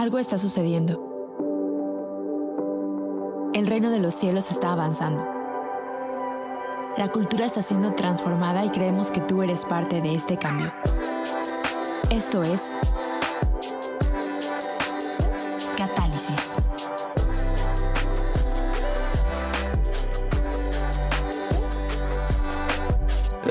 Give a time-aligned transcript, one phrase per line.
[0.00, 0.98] Algo está sucediendo.
[3.52, 5.28] El reino de los cielos está avanzando.
[6.96, 10.72] La cultura está siendo transformada y creemos que tú eres parte de este cambio.
[12.08, 12.74] Esto es
[15.76, 16.69] Catálisis.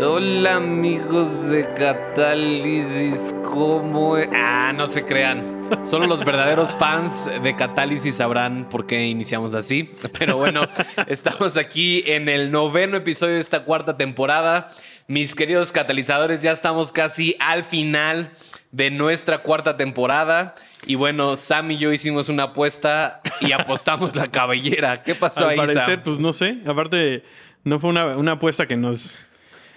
[0.02, 4.18] Hola amigos de Catálisis, ¿cómo?
[4.18, 5.44] e- Ah, no se crean.
[5.84, 9.92] Solo los verdaderos fans de Catálisis sabrán por qué iniciamos así.
[10.18, 10.68] Pero bueno,
[11.08, 14.70] estamos aquí en el noveno episodio de esta cuarta temporada.
[15.08, 18.32] Mis queridos catalizadores, ya estamos casi al final
[18.72, 20.56] de nuestra cuarta temporada.
[20.86, 25.04] Y bueno, Sam y yo hicimos una apuesta y apostamos la cabellera.
[25.04, 26.02] ¿Qué pasó Al ahí, parecer, Sam?
[26.06, 26.60] pues no sé.
[26.66, 27.24] Aparte,
[27.66, 29.22] no fue una, una apuesta que nos.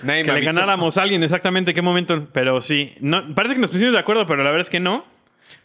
[0.02, 0.60] Nadie Que me le avisó.
[0.60, 2.28] ganáramos a alguien exactamente qué momento.
[2.32, 2.94] Pero sí.
[3.00, 5.04] No, parece que nos pusimos de acuerdo, pero la verdad es que no.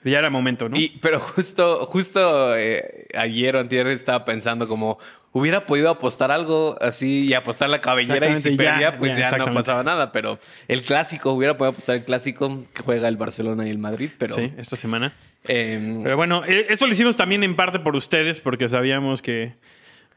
[0.03, 0.77] Ya era momento, ¿no?
[0.77, 4.99] Y, pero justo, justo eh, ayer o antier estaba pensando como
[5.31, 9.31] hubiera podido apostar algo así y apostar la cabellera y si ya, perdía pues ya,
[9.31, 10.11] ya, no pasaba nada.
[10.11, 14.09] Pero el clásico, hubiera podido apostar el clásico que juega el Barcelona y el Madrid.
[14.17, 15.13] Pero, sí, esta semana.
[15.47, 19.53] eh, Pero bueno, eh, eso lo hicimos también en parte por ustedes, porque sabíamos que,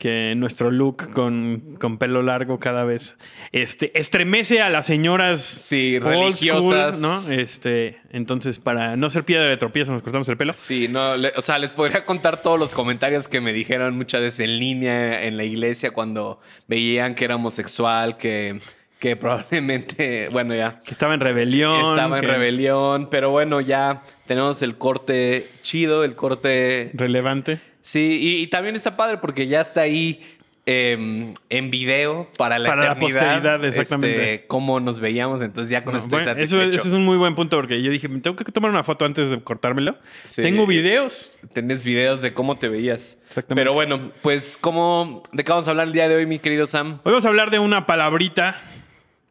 [0.01, 3.19] que nuestro look con, con pelo largo cada vez
[3.53, 6.97] este, estremece a las señoras Sí, religiosas.
[6.99, 7.31] school, ¿no?
[7.31, 10.55] Este, entonces, para no ser piedra de tropiezo, nos cortamos el pelo.
[10.55, 14.23] Sí, no, le- o sea, les podría contar todos los comentarios que me dijeron muchas
[14.23, 18.59] veces en línea en la iglesia cuando veían que era homosexual, que,
[18.99, 19.17] que
[19.61, 20.81] probablemente, bueno, ya.
[20.81, 21.91] Que estaba en rebelión.
[21.91, 26.91] Estaba en rebelión, pero bueno, ya tenemos el corte chido, el corte...
[26.95, 27.61] Relevante.
[27.83, 30.21] Sí, y, y también está padre porque ya está ahí
[30.67, 33.21] eh, en video para la Para la eternidad.
[33.21, 34.35] posteridad, exactamente.
[34.35, 36.79] este, cómo nos veíamos, entonces ya con No, esto estoy bueno, eso, satisfecho.
[36.81, 39.31] eso es un muy buen punto porque yo dije, tengo que tomar una foto antes
[39.31, 39.97] de cortármelo.
[40.25, 40.43] Sí.
[40.43, 41.39] Tengo videos.
[41.55, 43.17] Tenés videos de cómo te veías.
[43.29, 43.61] Exactamente.
[43.63, 46.67] Pero bueno, pues, ¿cómo, ¿de qué vamos a hablar el día de hoy, mi querido
[46.67, 47.01] Sam?
[47.05, 48.61] Hoy vamos a hablar de una palabrita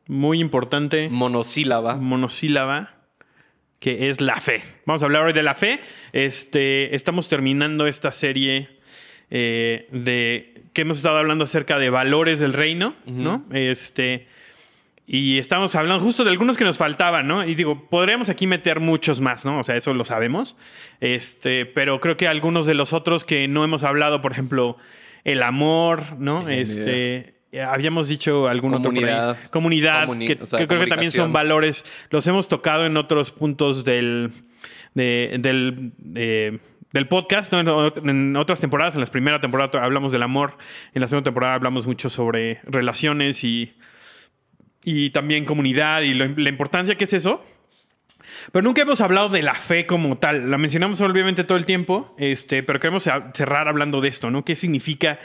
[0.07, 1.95] muy importante, Monosílaba.
[1.97, 2.95] monosílaba,
[3.79, 4.61] que es la fe.
[4.85, 5.79] Vamos a hablar hoy de la fe.
[6.13, 8.69] Este, estamos terminando esta serie
[9.31, 13.45] eh, de que hemos estado hablando acerca de valores del reino, ¿no?
[13.51, 14.27] Este.
[15.11, 17.43] Y estamos hablando justo de algunos que nos faltaban, ¿no?
[17.43, 19.57] Y digo, podríamos aquí meter muchos más, ¿no?
[19.59, 20.55] O sea, eso lo sabemos.
[20.99, 24.77] Este, pero creo que algunos de los otros que no hemos hablado, por ejemplo,
[25.23, 26.45] el amor, ¿no?
[26.45, 29.31] Bien, Este, habíamos dicho algún Comunidad.
[29.31, 29.49] otro.
[29.49, 31.85] Comunidad, Comuni- que, o sea, que creo que también son valores.
[32.11, 34.31] Los hemos tocado en otros puntos del,
[34.93, 36.59] de- del, eh,
[36.93, 37.59] del podcast, ¿no?
[37.95, 38.95] en, otras temporadas.
[38.95, 40.57] En la primera temporada hablamos del amor.
[40.93, 43.73] En la segunda temporada hablamos mucho sobre relaciones y,
[44.83, 47.43] y también comunidad y lo- la importancia que es eso.
[48.51, 50.49] Pero nunca hemos hablado de la fe como tal.
[50.51, 54.45] La mencionamos obviamente todo el tiempo, este, pero queremos cerrar hablando de esto, ¿no?
[54.45, 55.19] ¿Qué significa?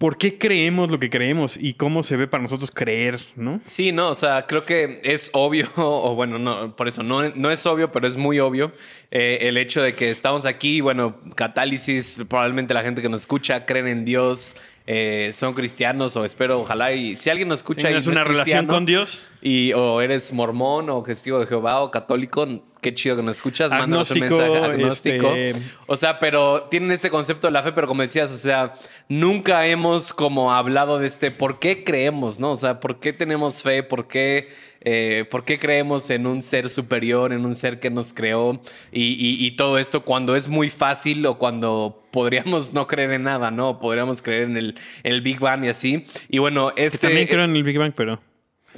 [0.00, 3.60] ¿Por qué creemos lo que creemos y cómo se ve para nosotros creer, ¿no?
[3.66, 7.50] Sí, no, o sea, creo que es obvio, o bueno, no, por eso no, no
[7.50, 8.72] es obvio, pero es muy obvio
[9.10, 13.66] eh, el hecho de que estamos aquí, bueno, catálisis, probablemente la gente que nos escucha
[13.66, 14.56] creen en Dios,
[14.92, 18.22] eh, son cristianos o espero, ojalá, y si alguien nos escucha y Tienes no una
[18.22, 19.30] es relación con Dios.
[19.40, 22.44] y o eres mormón o testigo de Jehová o católico,
[22.80, 25.28] qué chido que nos escuchas, mándanos un mensaje agnóstico.
[25.36, 28.74] este- O sea, pero tienen este concepto de la fe, pero como decías, o sea,
[29.08, 32.50] nunca hemos como hablado de este por qué creemos, ¿no?
[32.50, 34.48] O sea, por qué tenemos fe, por qué,
[34.82, 38.60] eh, por qué creemos en un ser superior, en un ser que nos creó
[38.92, 43.24] y, y- y todo esto cuando es muy fácil o cuando podríamos no creer en
[43.24, 43.78] nada, ¿no?
[43.78, 46.04] Podríamos creer en el, en el Big Bang y así.
[46.28, 46.98] Y bueno, Que este...
[47.08, 48.20] también creo en el Big Bang, pero.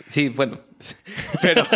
[0.09, 0.59] Sí, bueno.
[1.43, 1.66] Pero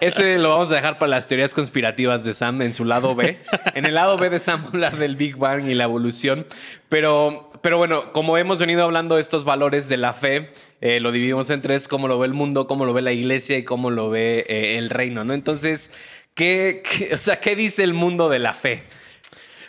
[0.00, 3.38] ese lo vamos a dejar para las teorías conspirativas de Sam en su lado B.
[3.74, 6.46] En el lado B de Sam hablar del Big Bang y la evolución.
[6.88, 11.12] Pero, pero bueno, como hemos venido hablando de estos valores de la fe, eh, lo
[11.12, 13.90] dividimos en tres, cómo lo ve el mundo, cómo lo ve la iglesia y cómo
[13.90, 15.34] lo ve eh, el reino, ¿no?
[15.34, 15.90] Entonces,
[16.34, 18.82] ¿qué, qué- o sea, ¿qué dice el mundo de la fe?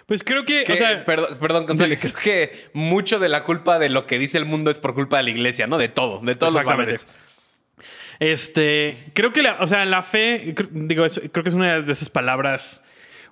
[0.07, 0.65] Pues creo que.
[0.65, 4.19] Que- O sea, perdón, perdón Gonzalo, creo que mucho de la culpa de lo que
[4.19, 5.79] dice el mundo es por culpa de la iglesia, ¿no?
[5.79, 7.07] De todo, de todos los valores.
[8.19, 12.09] Este, creo que la, o sea, la fe, digo, creo que es una de esas
[12.09, 12.83] palabras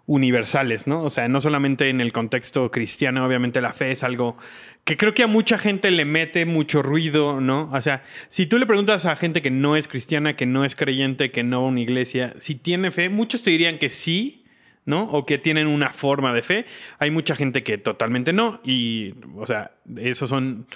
[0.06, 1.04] universales, ¿no?
[1.04, 4.38] O sea, no solamente en el contexto cristiano, obviamente la fe es algo
[4.84, 7.70] que creo que a mucha gente le mete mucho ruido, ¿no?
[7.72, 10.76] O sea, si tú le preguntas a gente que no es cristiana, que no es
[10.76, 14.44] creyente, que no va a una iglesia, si tiene fe, muchos te dirían que sí,
[14.86, 15.04] ¿no?
[15.06, 16.66] O que tienen una forma de fe.
[17.00, 18.60] Hay mucha gente que totalmente no.
[18.64, 20.68] Y, o sea, esos son.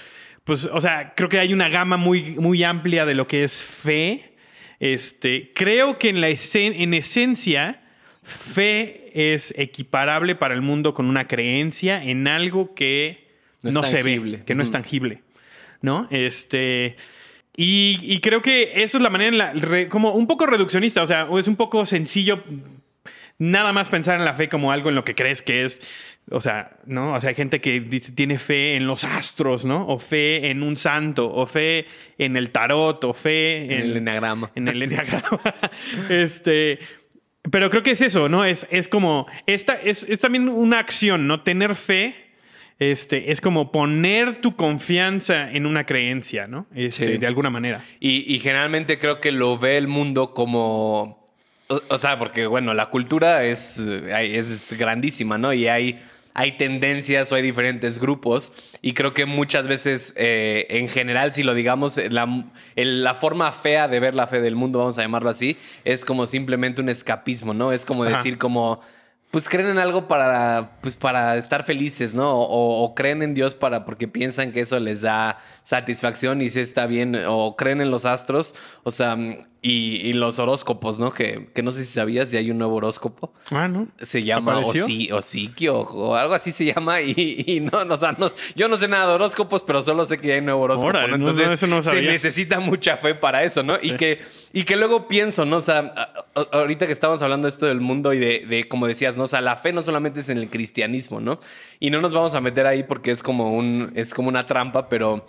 [0.48, 3.62] Pues, o sea, creo que hay una gama muy, muy amplia de lo que es
[3.64, 4.34] fe.
[4.80, 7.84] Este, creo que en la esen- en esencia,
[8.24, 13.28] fe es equiparable para el mundo con una creencia en algo que
[13.62, 15.22] No se ve, que no es tangible.
[15.82, 16.08] ¿No?
[16.10, 16.96] Este.
[17.56, 21.02] Y, y creo que eso es la manera, en la, re- como un poco reduccionista,
[21.02, 22.44] o sea, es un poco sencillo
[23.39, 25.81] nada más pensar en la fe como algo en lo que crees que es,
[26.30, 27.13] o sea, ¿no?
[27.13, 29.88] O sea, hay gente que dice, tiene fe en los astros, ¿no?
[29.88, 31.86] O fe en un santo, o fe
[32.18, 34.51] en el tarot, o fe en, En el enneagrama.
[34.56, 35.39] En el enneagrama.
[36.10, 36.80] este.
[37.50, 38.44] Pero creo que es eso, ¿no?
[38.44, 39.28] Es, es como.
[39.45, 41.42] Esta es, es también una acción, ¿no?
[41.42, 42.16] Tener fe.
[42.80, 46.68] Este, es como poner tu confianza en una creencia, ¿no?
[46.75, 47.18] Este, Sí.
[47.18, 47.83] De alguna manera.
[48.00, 51.17] Y, y generalmente creo que lo ve el mundo como.
[51.69, 55.54] O, o sea, porque bueno, la cultura es, es grandísima, ¿no?
[55.54, 56.02] Y hay,
[56.38, 58.54] hay tendencias o hay diferentes grupos.
[58.84, 63.88] Y creo que muchas veces, eh, en general, si lo digamos, la, la forma fea
[63.88, 67.56] de ver la fe del mundo, vamos a llamarlo así, es como simplemente un escapismo,
[67.56, 67.72] ¿no?
[67.72, 68.18] Es como Ajá.
[68.18, 68.81] decir, como.
[69.31, 72.31] Pues creen en algo para, pues para estar felices, ¿no?
[72.31, 76.62] O, o creen en Dios para porque piensan que eso les da satisfacción y si
[76.62, 77.19] está bien.
[77.28, 79.18] O creen en los astros, o sea,
[79.62, 81.12] y, y los horóscopos, ¿no?
[81.12, 83.33] Que, que no sé si sabías, ya hay un nuevo horóscopo.
[83.51, 83.88] Ah, ¿no?
[83.98, 84.59] Se llama.
[84.59, 87.01] Osi, Osiquio o algo así se llama.
[87.01, 90.06] Y, y no, no, o sea, no, yo no sé nada de horóscopos, pero solo
[90.06, 90.89] sé que hay un nuevo horóscopo.
[90.89, 91.18] Órale, ¿no?
[91.18, 93.77] no, no, Entonces eso no se necesita mucha fe para eso, ¿no?
[93.81, 94.19] Y, que,
[94.54, 95.57] y que luego pienso, ¿no?
[95.57, 95.94] O sea,
[96.51, 99.24] ahorita que estamos hablando de esto del mundo y de, de, como decías, ¿no?
[99.24, 101.39] O sea, la fe no solamente es en el cristianismo, ¿no?
[101.80, 104.89] Y no nos vamos a meter ahí porque es como un, es como una trampa,
[104.89, 105.25] pero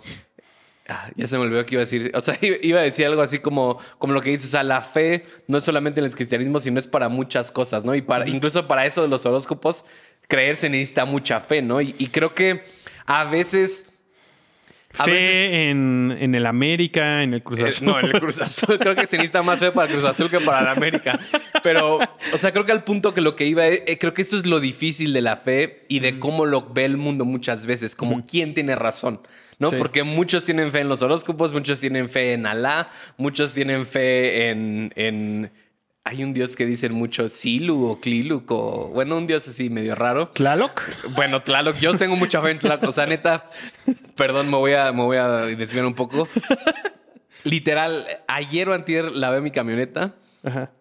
[0.89, 2.11] Ah, Ya se me olvidó que iba a decir.
[2.15, 4.47] O sea, iba a decir algo así como, como lo que dices.
[4.47, 7.85] O sea, la fe no es solamente en el cristianismo, sino es para muchas cosas,
[7.85, 7.93] ¿no?
[7.95, 9.85] Y para, incluso para eso de los horóscopos,
[10.27, 11.79] creer se necesita mucha fe, ¿no?
[11.81, 12.63] Y, y creo que
[13.05, 13.89] a veces.
[14.97, 17.87] A Fe veces- en, en el América, en el Cruz eh, Azul.
[17.87, 18.79] No, en el Cruz Azul.
[18.79, 21.19] Creo que se necesita más fe para el Cruz Azul que para la América.
[21.61, 21.99] Pero,
[22.33, 24.47] o sea, creo que al punto que lo que iba, eh, creo que eso es
[24.47, 28.25] lo difícil de la fe y de cómo lo ve el mundo muchas veces, como
[28.25, 29.21] quién tiene razón.
[29.59, 29.69] ¿No?
[29.69, 29.75] Sí.
[29.77, 34.49] Porque muchos tienen fe en los horóscopos, muchos tienen fe en Alá, muchos tienen fe
[34.49, 34.91] en.
[34.95, 35.51] en
[36.05, 38.89] hay un dios que dicen mucho Silu o Kliluk o.
[38.89, 40.29] Bueno, un dios así medio raro.
[40.29, 40.81] ¿Tlaloc?
[41.09, 42.83] Bueno, Tlaloc, yo tengo mucha fe en Tlaloc.
[42.83, 43.45] O sea, neta,
[44.15, 46.27] perdón, me voy a, me voy a desviar un poco.
[47.43, 50.71] Literal, ayer o antier lavé mi camioneta Ajá.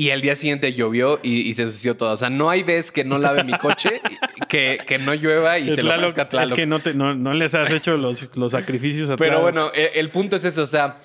[0.00, 2.12] Y al día siguiente llovió y, y se ensució todo.
[2.12, 4.00] O sea, no hay vez que no lave mi coche,
[4.48, 6.50] que, que no llueva y se lo ofrezca a Tlaloc.
[6.52, 9.72] Es que no, te- no, no les has hecho los, los sacrificios a Pero bueno,
[9.74, 10.62] el, el punto es eso.
[10.62, 10.98] O sea,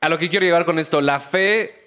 [0.00, 1.80] a lo que quiero llegar con esto, la fe.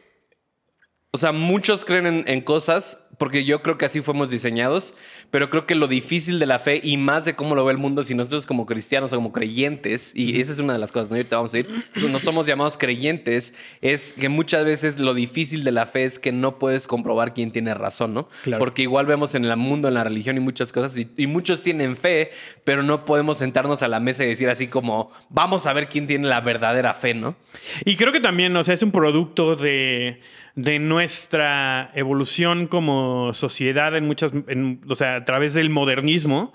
[1.11, 4.93] O sea, muchos creen en, en cosas porque yo creo que así fuimos diseñados,
[5.31, 7.77] pero creo que lo difícil de la fe y más de cómo lo ve el
[7.77, 11.09] mundo, si nosotros como cristianos o como creyentes, y esa es una de las cosas,
[11.09, 11.15] ¿no?
[11.15, 11.67] Ahorita vamos a ir,
[12.09, 16.31] no somos llamados creyentes, es que muchas veces lo difícil de la fe es que
[16.31, 18.29] no puedes comprobar quién tiene razón, ¿no?
[18.43, 18.59] Claro.
[18.59, 21.63] Porque igual vemos en el mundo, en la religión y muchas cosas, y, y muchos
[21.63, 22.31] tienen fe,
[22.63, 26.05] pero no podemos sentarnos a la mesa y decir así como, vamos a ver quién
[26.05, 27.35] tiene la verdadera fe, ¿no?
[27.83, 30.21] Y creo que también, o sea, es un producto de,
[30.57, 36.51] de nuestra evolución como sociedad en muchas, en- o sea, a través del modernismo,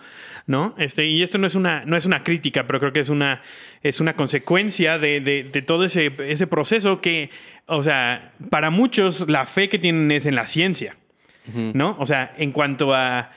[0.48, 0.74] ¿no?
[0.76, 3.42] Este, y esto no es una, no es una crítica, pero creo que es una,
[3.80, 7.30] es una consecuencia de, de- de todo ese, ese proceso que,
[7.66, 10.96] o sea, para muchos la fe que tienen es en la ciencia,
[11.54, 11.94] ¿no?
[12.00, 13.30] O sea, en cuanto a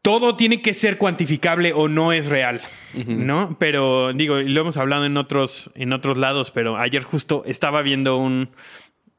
[0.00, 2.62] todo tiene que ser cuantificable o no es real,
[3.06, 3.58] ¿no?
[3.60, 7.82] Pero digo, y lo hemos hablado en otros, en otros lados, pero ayer justo estaba
[7.82, 8.48] viendo un...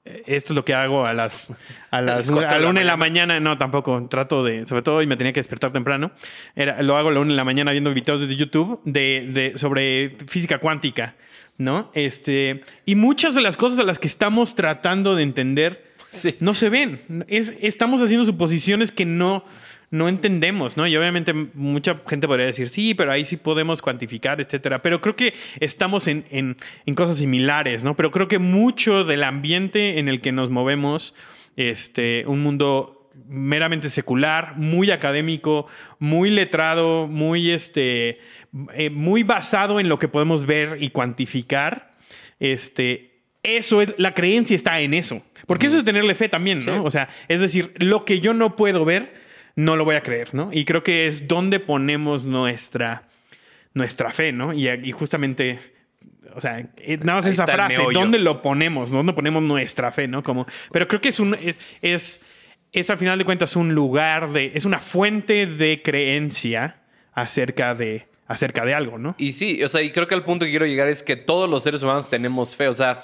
[0.06, 1.52] eh, Esto es lo que hago a las,
[1.92, 3.40] a las, a la la una de la mañana.
[3.40, 4.08] No, tampoco.
[4.10, 6.12] Trato de, sobre todo, y me tenía que despertar temprano.
[6.56, 9.58] Era, lo hago a la una de la mañana viendo videos de YouTube de, de-
[9.58, 11.16] sobre física cuántica,
[11.58, 11.92] ¿no?
[11.94, 16.36] Este, y muchas de las cosas a las que estamos tratando de entender Sí.
[16.42, 17.24] no se ven.
[17.30, 19.46] Es, estamos haciendo suposiciones que no,
[19.92, 20.88] no entendemos, ¿no?
[20.88, 24.82] Y obviamente mucha gente podría decir, sí, pero ahí sí podemos cuantificar, etcétera.
[24.82, 26.56] Pero creo que estamos en, en-
[26.86, 27.96] en cosas similares, ¿no?
[27.96, 31.14] Pero creo que mucho del ambiente en el que nos movemos,
[31.58, 35.68] este, un mundo meramente secular, muy académico,
[36.00, 38.20] muy letrado, muy, este,
[38.74, 41.98] eh, muy basado en lo que podemos ver y cuantificar,
[42.40, 45.22] este, eso es, la creencia está en eso.
[45.48, 46.76] Porque eso es tenerle fe también, ¿no?
[46.76, 46.82] Sí.
[46.86, 49.14] O sea, es decir, lo que yo no puedo ver,
[49.56, 50.50] no lo voy a creer, ¿no?
[50.52, 53.04] Y creo que es donde ponemos nuestra,
[53.74, 54.54] nuestra fe, ¿no?
[54.54, 55.60] Y, y justamente,
[56.36, 57.82] o sea, eh, nada más Ahí esa frase.
[57.94, 58.92] ¿dónde lo ponemos?
[58.92, 60.24] ¿Dónde ponemos nuestra fe, ¿no?
[60.24, 62.22] Como, pero creo que es un, es, es,
[62.72, 66.78] es al final de cuentas un lugar de, es una fuente de creencia
[67.14, 69.16] acerca de, acerca de algo, ¿no?
[69.18, 71.50] Y sí, o sea, y creo que el punto que quiero llegar es que todos
[71.50, 72.68] los seres humanos tenemos fe.
[72.70, 73.04] O sea,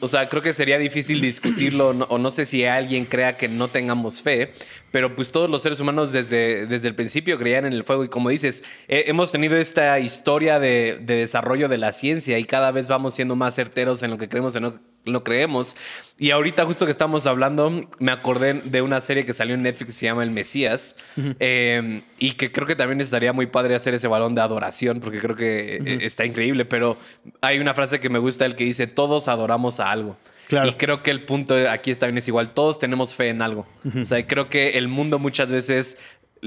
[0.00, 3.68] o sea, creo que sería difícil discutirlo o no sé si alguien crea que no
[3.68, 4.52] tengamos fe,
[4.90, 8.02] pero pues todos los seres humanos desde, desde el principio creían en el fuego.
[8.02, 12.70] Y como dices, hemos tenido esta historia de, de, desarrollo de la ciencia y cada
[12.70, 15.76] vez vamos siendo más certeros en lo que creemos en lo lo creemos.
[16.18, 19.86] Y ahorita justo que estamos hablando, me acordé de una serie que salió en Netflix
[19.86, 20.96] que se llama El Mesías
[21.40, 25.20] eh, y que creo que también estaría muy padre hacer ese balón de adoración porque
[25.20, 26.96] creo que eh, está increíble, pero
[27.40, 30.16] hay una frase que me gusta, el que dice, todos adoramos a algo.
[30.48, 33.66] Y creo que el punto aquí también es igual, todos tenemos fe en algo.
[34.00, 35.98] O sea, creo que el mundo muchas veces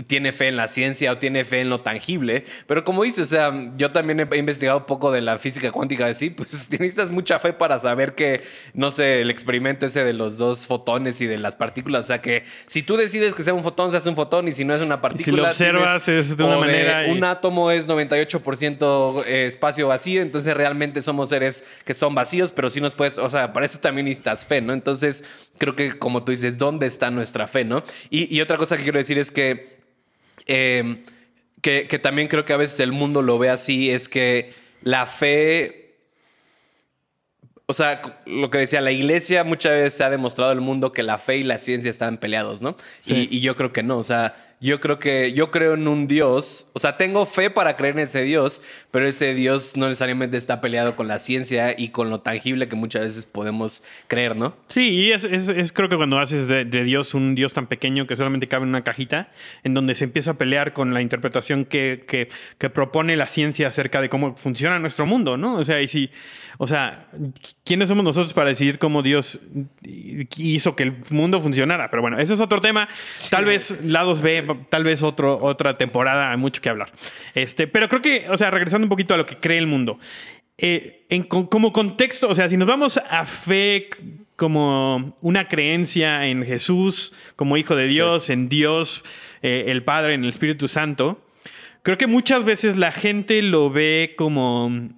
[0.08, 2.46] tiene fe en la ciencia o tiene fe en lo tangible.
[2.68, 6.06] Pero como dices, o sea, yo también he investigado un poco de la física cuántica
[6.06, 8.42] de sí, pues necesitas mucha fe para saber que,
[8.74, 12.06] no sé, el experimento ese de los dos fotones y de las partículas.
[12.06, 14.54] O sea, que si tú decides que sea un fotón, se hace un fotón y
[14.54, 15.52] si no es una partícula.
[15.52, 17.06] Si lo observas es de una manera.
[17.10, 22.70] Un átomo es 98% eh, espacio vacío, entonces realmente somos seres que son vacíos, pero
[22.70, 24.74] sí nos puedes, o sea, para eso también necesitas fe, ¿no?
[24.74, 25.24] Entonces,
[25.58, 27.84] creo que como tú dices, ¿dónde está nuestra fe, no?
[28.10, 29.80] y otra cosa que quiero decir es que
[30.52, 31.04] Em,
[31.62, 35.96] que, también creo que a veces el mundo lo ve así, es que la fe,
[37.68, 41.04] o sea, lo que decía, la iglesia muchas veces se ha demostrado al mundo que
[41.04, 42.76] la fe y la ciencia están peleados, ¿no?
[43.06, 46.08] Y, y, yo creo que no, o sea, yo creo que yo creo en un
[46.08, 48.62] Dios, o sea, tengo fe para creer en ese Dios,
[48.92, 52.76] pero ese Dios no necesariamente está peleado con la ciencia y con lo tangible que
[52.76, 54.56] muchas veces podemos creer, ¿no?
[54.68, 58.16] Sí, y es, es, creo que cuando haces de, Dios un Dios tan pequeño que
[58.16, 59.32] solamente cabe en una cajita,
[59.64, 63.68] en donde se empieza a pelear con la interpretación que, que, que propone la ciencia
[63.68, 65.56] acerca de cómo funciona nuestro mundo, ¿no?
[65.56, 66.10] O sea, y si,
[66.58, 67.08] o sea,
[67.64, 69.40] ¿quiénes somos nosotros para decidir cómo Dios
[69.84, 71.90] hizo que el mundo funcionara?
[71.90, 72.90] Pero bueno, ese es otro tema.
[73.30, 76.92] Tal vez lados B tal vez otro, otra temporada, hay mucho que hablar.
[77.34, 80.00] Este, pero creo que, o sea, regresando un poquito a lo que cree el mundo.
[80.58, 83.90] Eh, en, como contexto, o sea, si nos vamos a fe
[84.36, 89.04] como una creencia en Jesús como Hijo de Dios, en Dios,
[89.42, 91.22] eh, el Padre, en el Espíritu Santo,
[91.82, 94.90] creo que muchas veces la gente lo ve como...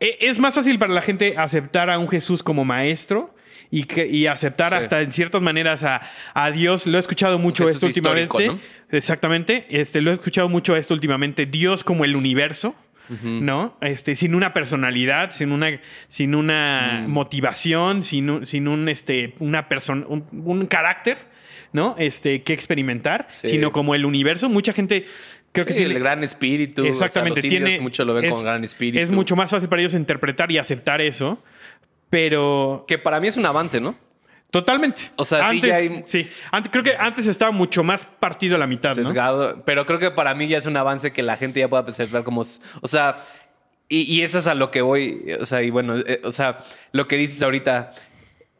[0.00, 3.34] Eh, es más fácil para la gente aceptar a un Jesús como maestro
[3.70, 6.00] y, que, y aceptar hasta en ciertas maneras a,
[6.34, 6.86] a, Dios.
[6.86, 8.56] Lo he escuchado mucho esto últimamente.
[8.90, 9.66] Exactamente.
[9.70, 11.46] Este, lo he escuchado mucho esto últimamente.
[11.46, 12.74] Dios como el universo.
[13.22, 13.76] ¿No?
[13.82, 17.10] Este, sin una personalidad, sin una, sin una mm.
[17.12, 21.16] motivación, sin un, sin un, este, una persona, un, carácter,
[21.72, 21.94] ¿no?
[22.00, 24.48] Este, que experimentar, sino como el universo.
[24.48, 25.04] Mucha gente
[25.52, 26.84] creo que tiene el gran espíritu.
[26.84, 27.42] Exactamente.
[27.42, 29.00] tiene, mucho lo ven con gran espíritu.
[29.00, 31.40] Es mucho más fácil para ellos interpretar y aceptar eso
[32.16, 32.86] pero.
[32.88, 33.94] Que para mí es un avance, ¿no?
[34.50, 35.02] Totalmente.
[35.16, 36.30] O sea, antes, sí, sí.
[36.50, 40.10] Antes, creo que antes estaba mucho más partido a la mitad, Sesgado, Pero creo que
[40.10, 42.40] para mí ya es un avance que la gente ya pueda observar como...
[42.40, 43.18] O sea,
[43.90, 45.30] y, y, eso es a lo que voy.
[45.38, 46.60] O sea, y bueno, eh, o sea,
[46.92, 47.90] lo que dices ahorita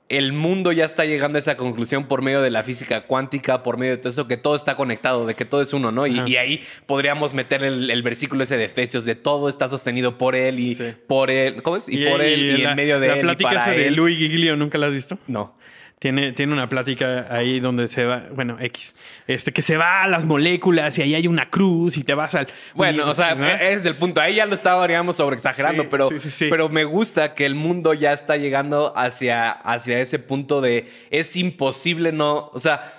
[0.09, 3.77] el mundo ya está llegando a esa conclusión por medio de la física cuántica, por
[3.77, 6.07] medio de todo eso, que todo está conectado, de que todo es uno, ¿no?
[6.07, 10.61] Y, ahí podríamos meter el, versículo ese de Efesios, de todo está sostenido por él
[10.61, 10.77] y
[11.09, 11.89] por él, ¿cómo es?
[11.89, 13.17] Y, por él y, en medio de él.
[13.17, 15.19] La plática esa de Luis Giglio, ¿nunca la has visto?
[15.27, 15.56] No.
[15.99, 18.95] Tiene, tiene una plática ahí donde se va, bueno, X,
[19.27, 22.35] este, que se va a las moléculas y ahí hay una cruz y te vas
[22.35, 22.49] al.
[22.75, 24.21] Bueno, o sea, ese es el punto.
[24.21, 26.11] Ahí ya lo estaba, digamos, sobre exagerando, pero,
[26.51, 31.35] pero me gusta que el mundo ya está llegando hacia, hacia ese punto de es
[31.35, 32.93] imposible no, o sea,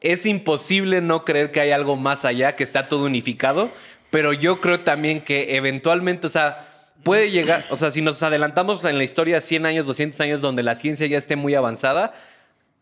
[0.00, 3.68] es imposible no creer que hay algo más allá, que está todo unificado,
[4.10, 6.68] pero yo creo también que eventualmente, o sea,
[7.02, 10.62] puede llegar, o sea, si nos adelantamos en la historia 100 años, 200 años donde
[10.62, 12.14] la ciencia ya esté muy avanzada,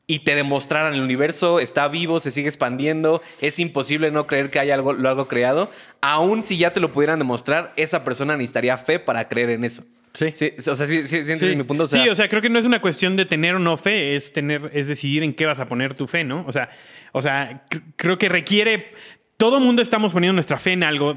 [0.06, 4.58] y te demostraran el universo está vivo, se sigue expandiendo, es imposible no creer que
[4.58, 8.76] hay algo, lo algo creado, aún si ya te lo pudieran demostrar, esa persona necesitaría
[8.76, 9.84] fe para creer en eso.
[10.14, 10.26] Sí.
[10.70, 11.86] o sea, sí, sí, sí, mi punto.
[11.86, 14.32] sí, o sea, creo que no es una cuestión de tener o no fe, es
[14.32, 16.44] tener, es decidir en qué vas a poner tu fe, ¿no?
[16.46, 16.68] O sea,
[17.12, 17.64] o sea,
[17.96, 18.92] creo que requiere.
[19.38, 21.16] Todo mundo estamos poniendo nuestra fe en algo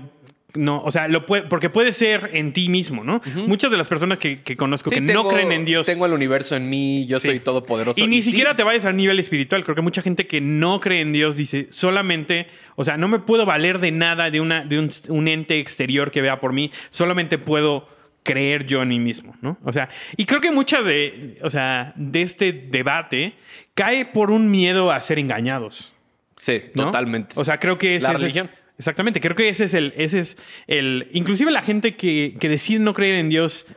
[0.55, 3.21] no, o sea, lo puede, porque puede ser en ti mismo, ¿no?
[3.47, 5.85] Muchas de las personas que, conozco que no creen en Dios.
[5.85, 8.01] Tengo el universo en mí, yo soy todopoderoso.
[8.01, 9.63] Y ni siquiera te vayas al nivel espiritual.
[9.63, 13.19] Creo que mucha gente que no cree en Dios dice solamente, o sea, no me
[13.19, 17.37] puedo valer de nada de, una, de un, ente exterior que vea por mí, solamente
[17.37, 17.87] puedo
[18.23, 19.57] creer yo en mí mismo, ¿no?
[19.63, 23.35] O sea, y creo que mucha de, o sea, de este debate
[23.75, 25.93] cae por un miedo a ser engañados.
[26.37, 27.35] Sí, totalmente.
[27.37, 28.49] O sea, creo que es la religión.
[28.77, 32.79] Exactamente, creo que ese es el, ese es el, inclusive la gente que, que decide
[32.79, 33.67] no creer en Dios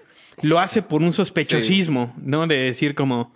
[0.43, 2.47] lo hace por un sospechosismo, ¿no?
[2.47, 3.35] De decir como,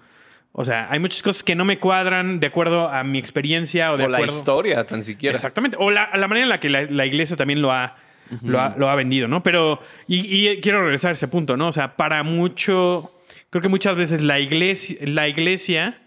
[0.52, 3.96] o sea, hay muchas cosas que no me cuadran de acuerdo a mi experiencia o
[3.96, 5.34] de la historia, tan siquiera.
[5.34, 7.96] Exactamente, o la, manera en la que la, iglesia también lo ha,
[8.42, 9.42] lo ha, lo ha vendido, ¿no?
[9.42, 11.68] Pero, y, y, quiero regresar a ese punto, ¿no?
[11.68, 13.12] O sea, para mucho
[13.52, 15.98] creo que muchas veces la iglesia, la iglesia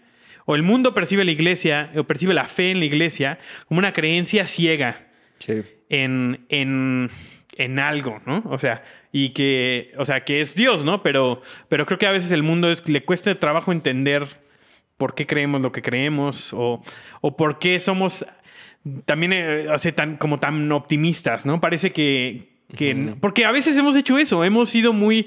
[0.46, 3.92] o el mundo percibe la iglesia o percibe la fe en la iglesia como una
[3.92, 5.05] creencia ciega
[5.38, 5.62] Sí.
[5.88, 7.10] en, en,
[7.56, 8.42] en algo, ¿no?
[8.46, 11.02] O sea, y que, o sea, que es Dios, ¿no?
[11.02, 14.26] Pero, pero creo que a veces el mundo es, le cuesta trabajo entender
[14.96, 16.82] por qué creemos lo que creemos o,
[17.20, 18.24] o por qué somos
[19.04, 21.60] también eh, o sea, tan, como tan optimistas, ¿no?
[21.60, 25.26] Parece que, que porque a veces hemos hecho eso, hemos sido muy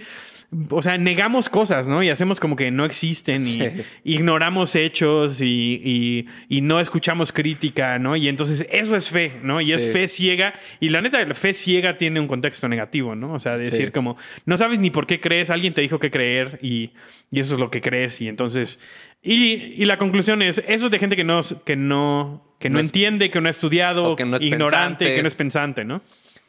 [0.72, 2.02] o sea, negamos cosas, ¿no?
[2.02, 3.62] Y hacemos como que no existen Sí.
[4.04, 5.46] y ignoramos hechos y,
[5.84, 6.26] y-
[6.58, 8.16] y no escuchamos crítica, ¿no?
[8.16, 9.62] Y entonces eso es fe, ¿no?
[9.62, 10.56] Y es fe ciega.
[10.80, 13.34] Y la neta, la fe ciega tiene un contexto negativo, ¿no?
[13.34, 13.92] O sea, decir Sí.
[13.92, 16.92] como, no sabes ni por qué crees, alguien te dijo que creer y,
[17.32, 18.20] y eso es lo que crees.
[18.22, 18.80] Y entonces,
[19.22, 22.76] y, y la conclusión es, eso es de gente que no, que no, que no,
[22.76, 25.14] No es- entiende, que no ha estudiado, que no es ignorante, pensante.
[25.14, 26.02] que no es pensante, ¿no?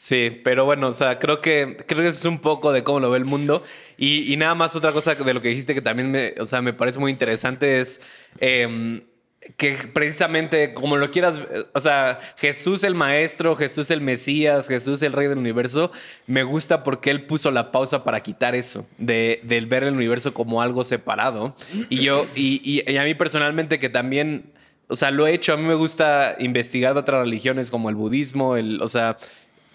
[0.02, 3.00] Sí, pero bueno, o sea, creo que, creo que eso es un poco de cómo
[3.00, 3.62] lo ve el mundo.
[3.98, 6.72] Y, nada más otra cosa de lo que dijiste que también me, o sea, me
[6.72, 8.00] parece muy interesante es
[8.38, 9.02] em,
[9.58, 15.02] que precisamente como lo quieras, eh, o sea, Jesús el Maestro, Jesús el Mesías, Jesús
[15.02, 15.90] el Rey del Universo,
[16.26, 20.32] me gusta porque él puso la pausa para quitar eso, de, del ver el universo
[20.32, 21.54] como algo separado.
[21.90, 24.54] Y yo, y, y- y a mí personalmente que también...
[24.92, 25.52] O sea, lo he hecho.
[25.52, 29.18] A mí me gusta investigar de otras religiones como el budismo, el, o sea,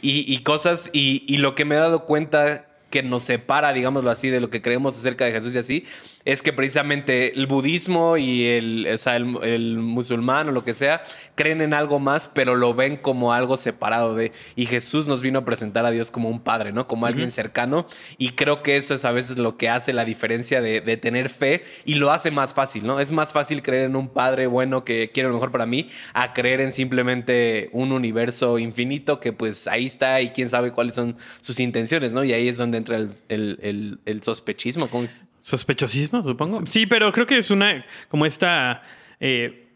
[0.01, 0.89] y, y cosas.
[0.93, 4.49] Y, y lo que me he dado cuenta que nos separa, digámoslo así, de lo
[4.49, 5.85] que creemos acerca de Jesús y así,
[6.25, 10.73] es que precisamente el budismo y el, o sea, el, el musulmán o lo que
[10.73, 11.01] sea,
[11.35, 14.31] creen en algo más, pero lo ven como algo separado de.
[14.55, 16.87] Y Jesús nos vino a presentar a Dios como un padre, ¿no?
[16.87, 17.85] Como alguien cercano.
[18.17, 21.29] Y creo que eso es a veces lo que hace la diferencia de, de tener
[21.29, 22.99] fe y lo hace más fácil, ¿no?
[22.99, 26.33] Es más fácil creer en un padre bueno que quiere lo mejor para mí a
[26.33, 31.17] creer en simplemente un universo infinito que pues ahí está y quién sabe cuáles son
[31.41, 32.23] sus intenciones, ¿no?
[32.23, 34.87] Y ahí es donde entra el, el, el- el sospechismo.
[34.87, 35.23] ¿cómo es?
[35.49, 36.65] Sospechosismo, supongo.
[36.65, 38.81] Sí, pero creo que es una, como esta,
[39.19, 39.67] eh,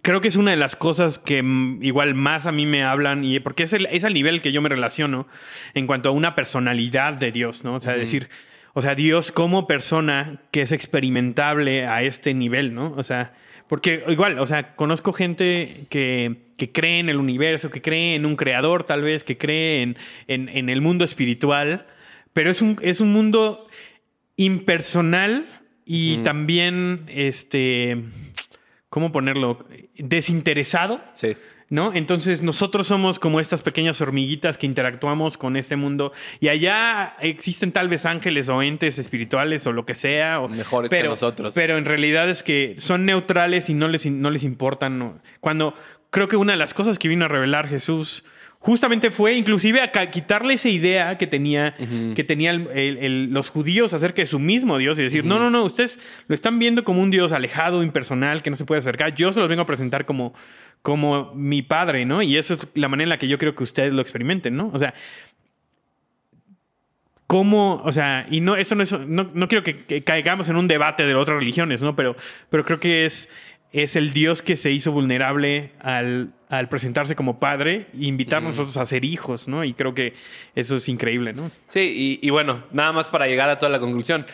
[0.00, 1.44] creo que es una de las cosas que
[1.82, 4.62] igual más a mí me hablan, y porque es, el, es al nivel que yo
[4.62, 5.26] me relaciono
[5.74, 7.74] en cuanto a una personalidad de Dios, ¿no?
[7.74, 8.30] O sea, decir,
[8.72, 12.94] o sea, Dios como persona que es experimentable a este nivel, ¿no?
[12.96, 13.34] O sea,
[13.68, 18.24] porque igual, o sea, conozco gente que, que cree en el universo, que cree en
[18.24, 21.86] un creador tal vez, que cree en, en- en el mundo espiritual,
[22.32, 23.68] pero es un, es un mundo
[24.36, 25.46] impersonal
[25.84, 28.02] y también, este,
[28.88, 29.66] ¿cómo ponerlo?
[29.96, 31.00] Desinteresado.
[31.12, 31.36] Sí.
[31.70, 31.92] ¿No?
[31.94, 37.72] Entonces nosotros somos como estas pequeñas hormiguitas que interactuamos con este mundo y allá existen
[37.72, 40.40] tal vez ángeles o entes espirituales o lo que sea.
[40.40, 41.54] O, Mejores que nosotros.
[41.54, 44.98] Pero en realidad es que son neutrales y no les, no les importan.
[44.98, 45.20] ¿no?
[45.40, 45.74] Cuando
[46.10, 48.24] creo que una de las cosas que vino a revelar Jesús
[48.64, 52.66] justamente fue inclusive a quitarle esa idea que tenía, que tenían
[53.30, 56.58] los judíos acerca de su mismo Dios y decir, no, no, no, ustedes lo están
[56.58, 59.14] viendo como un Dios alejado, impersonal, que no se puede acercar.
[59.14, 60.32] Yo se los vengo a presentar como,
[60.80, 62.22] como mi padre, ¿no?
[62.22, 64.70] Y eso es la manera en la que yo creo que ustedes lo experimenten, ¿no?
[64.72, 64.94] O sea,
[67.26, 70.56] cómo, o sea, y no, esto no es, no, no quiero que, que caigamos en
[70.56, 71.94] un debate de otras religiones, ¿no?
[71.94, 72.16] Pero,
[72.48, 73.28] pero creo que es,
[73.72, 78.76] es el Dios que se hizo vulnerable al, al presentarse como padre e invitarnos nosotros
[78.76, 79.64] a ser hijos, ¿no?
[79.64, 80.14] Y creo que
[80.54, 81.50] eso es increíble, ¿no?
[81.66, 84.26] Sí, y, y bueno, nada más para llegar a toda la conclusión.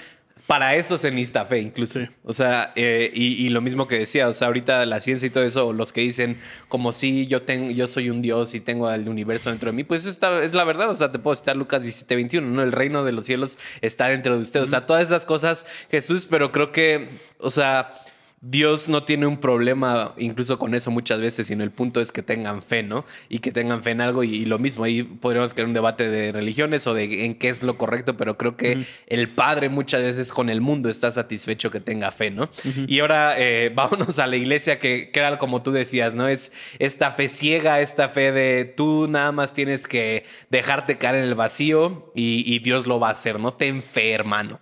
[0.50, 2.00] Para eso se necesita fe, incluso.
[2.00, 2.08] Sí.
[2.24, 5.30] O sea, eh, y, y lo mismo que decía, o sea, ahorita la ciencia y
[5.30, 8.90] todo eso, los que dicen como si yo tengo, yo soy un dios y tengo
[8.90, 10.90] el universo dentro de mí, pues eso está, es la verdad.
[10.90, 12.64] O sea, te puedo citar Lucas 17, 21, ¿no?
[12.64, 14.60] El reino de los cielos está dentro de usted.
[14.60, 17.06] O sea, todas esas cosas, Jesús, pero creo que,
[17.38, 17.90] o sea,
[18.42, 22.22] Dios no tiene un problema incluso con eso muchas veces, sino el punto es que
[22.22, 23.04] tengan fe, ¿no?
[23.28, 26.08] Y que tengan fe en algo y, y lo mismo, ahí podríamos crear un debate
[26.08, 30.02] de religiones o de en qué es lo correcto, pero creo que el Padre muchas
[30.02, 32.48] veces con el mundo está satisfecho que tenga fe, ¿no?
[32.86, 36.26] Y ahora eh, vámonos a la iglesia que, que era como tú decías, ¿no?
[36.26, 41.24] Es esta fe ciega, esta fe de tú nada más tienes que dejarte caer en
[41.24, 43.52] el vacío y, y Dios lo va a hacer, ¿no?
[43.52, 44.60] Ten fe, hermano.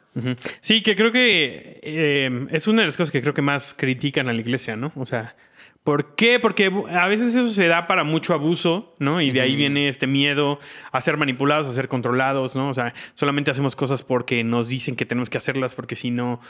[0.61, 4.29] Sí, que creo que eh, es una de las cosas que creo que más critican
[4.29, 4.93] a la iglesia, ¿no?
[4.97, 5.37] O sea,
[5.85, 6.39] ¿por qué?
[6.39, 9.21] Porque a veces eso se da para mucho abuso, ¿no?
[9.23, 10.59] Y de ahí viene este miedo
[10.93, 12.69] a ser manipulados, a ser controlados, ¿no?
[12.69, 16.41] O sea, solamente hacemos cosas porque nos dicen que tenemos que hacerlas porque si no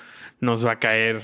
[0.41, 1.21] nos va a caer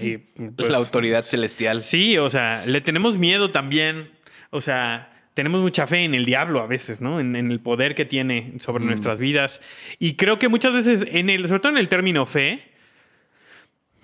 [0.00, 1.80] eh, pues, la autoridad celestial.
[1.80, 4.10] Sí, o sea, le tenemos miedo también.
[4.50, 7.20] O sea, tenemos mucha fe en el diablo a veces, ¿no?
[7.20, 9.60] En, en el poder que tiene sobre nuestras vidas.
[9.98, 12.64] Y creo que muchas veces, en el, sobre todo en el término fe,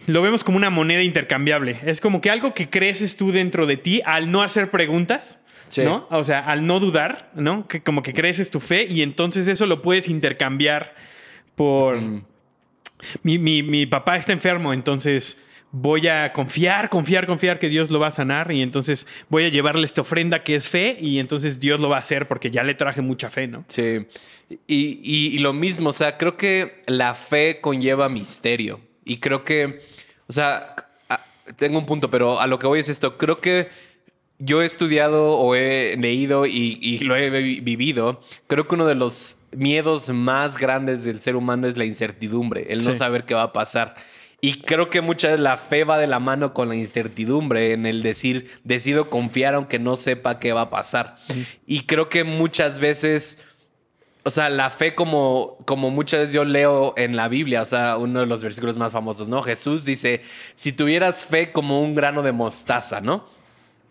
[0.07, 1.81] lo vemos como una moneda intercambiable.
[1.87, 5.41] Es como que algo que creces tú dentro de ti al no hacer preguntas.
[5.69, 5.85] Sí.
[5.85, 6.07] ¿No?
[6.11, 7.67] O sea, al no dudar, ¿no?
[7.67, 10.95] Que como que creces tu fe y entonces eso lo puedes intercambiar
[11.55, 11.99] por,
[13.23, 15.43] mi, mi, mi papá está enfermo, entonces
[15.73, 19.49] voy a confiar, confiar, confiar que Dios lo va a sanar y entonces voy a
[19.49, 22.63] llevarle esta ofrenda que es fe y entonces Dios lo va a hacer porque ya
[22.63, 23.65] le traje mucha fe, ¿no?
[23.69, 24.07] Sí.
[24.67, 28.81] Y, y- y lo mismo, o sea, creo que la fe conlleva misterio.
[29.05, 29.81] Y creo que,
[30.27, 30.77] o sea,
[31.57, 33.17] tengo un punto, pero a lo que voy es esto.
[33.17, 33.69] Creo que
[34.39, 38.21] yo he estudiado o he leído y, y lo he vi- vivido.
[38.47, 42.85] Creo que uno de los miedos más grandes del ser humano es la incertidumbre, el
[42.85, 42.99] no Sí.
[42.99, 43.95] saber qué va a pasar.
[44.45, 48.03] Y creo que mucha la fe va de la mano con la incertidumbre en el
[48.03, 51.15] decir, decido confiar aunque no sepa qué va a pasar.
[51.65, 53.39] Y creo que muchas veces,
[54.25, 57.97] o sea, la fe como, como muchas veces yo leo en la Biblia, o sea,
[57.97, 59.45] uno de los versículos más famosos, ¿no?
[59.45, 60.23] Jesús dice,
[60.57, 63.25] si tuvieras fe como un grano de mostaza, ¿no?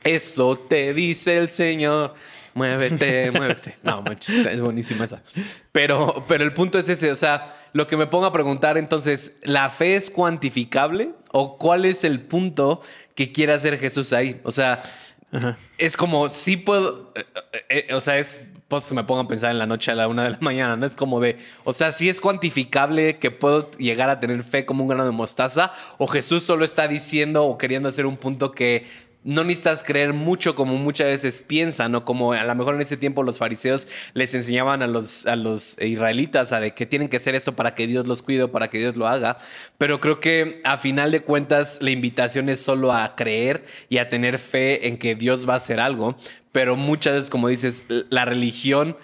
[0.04, 2.14] Eso te dice el Señor.
[2.56, 3.78] Muévete, muévete.
[3.84, 5.24] No, manches, es buenísima esa.
[5.72, 9.39] Pero, pero el punto es ese, o sea, lo que me pongo a preguntar entonces,
[9.43, 11.12] ¿la fe es cuantificable?
[11.31, 12.81] ¿O cuál es el punto
[13.15, 14.41] que quiere hacer Jesús ahí?
[14.43, 14.84] O sea,
[15.31, 15.57] Ajá.
[15.77, 19.51] es como, sí puedo, eh, eh, eh, o sea, es, pues me pongo a pensar
[19.51, 20.86] en la noche a la una de la mañana, ¿no?
[20.86, 24.84] Es como de, o sea, sí es cuantificable que puedo llegar a tener fe como
[24.84, 29.11] un grano de mostaza, o Jesús solo está diciendo o queriendo hacer un punto que
[29.23, 32.97] no necesitas creer mucho como muchas veces piensan, o como a lo mejor en ese
[32.97, 37.17] tiempo los fariseos les enseñaban a los, a los israelitas a de que tienen que
[37.17, 39.38] hacer esto para que Dios los cuide, para que Dios lo haga.
[39.77, 44.10] Pero creo que a final de cuentas la invitación es solo a creer y a
[44.10, 46.15] tener fe en que Dios va a hacer algo.
[46.51, 48.97] Pero muchas veces, como dices, la religión,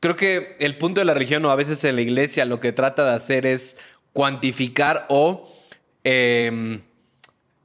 [0.00, 2.72] creo que el punto de la religión o a veces en la iglesia lo que
[2.72, 3.78] trata de hacer es
[4.12, 5.48] cuantificar o...
[6.04, 6.82] em,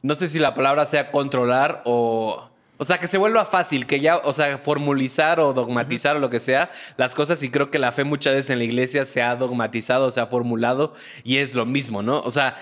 [0.02, 2.46] no sé si la palabra sea controlar o...
[2.82, 6.30] O sea, que se vuelva fácil, que ya, o sea, formulizar o dogmatizar o lo
[6.30, 9.22] que sea las cosas y creo que la fe muchas veces en la iglesia se
[9.22, 10.94] ha dogmatizado, se ha formulado
[11.26, 12.22] y es lo mismo, ¿no?
[12.22, 12.56] O sea,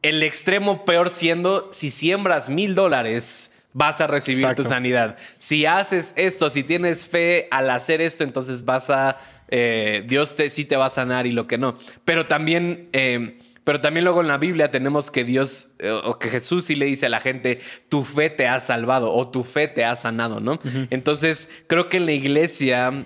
[0.00, 4.62] el extremo peor siendo, si siembras mil dólares, vas a recibir Exacto.
[4.62, 5.18] tu sanidad.
[5.38, 9.18] Si haces esto, si tienes fe al hacer esto, entonces vas a...
[9.48, 11.74] eh, Dios te, sí te va a sanar y lo que no.
[12.06, 12.88] Pero también...
[12.94, 16.74] eh, pero también luego en la Biblia tenemos que Dios eh, o que Jesús sí
[16.74, 19.96] le dice a la gente, tu fe te ha salvado o tu fe te ha
[19.96, 20.58] sanado, ¿no?
[20.90, 23.04] Entonces creo que en la iglesia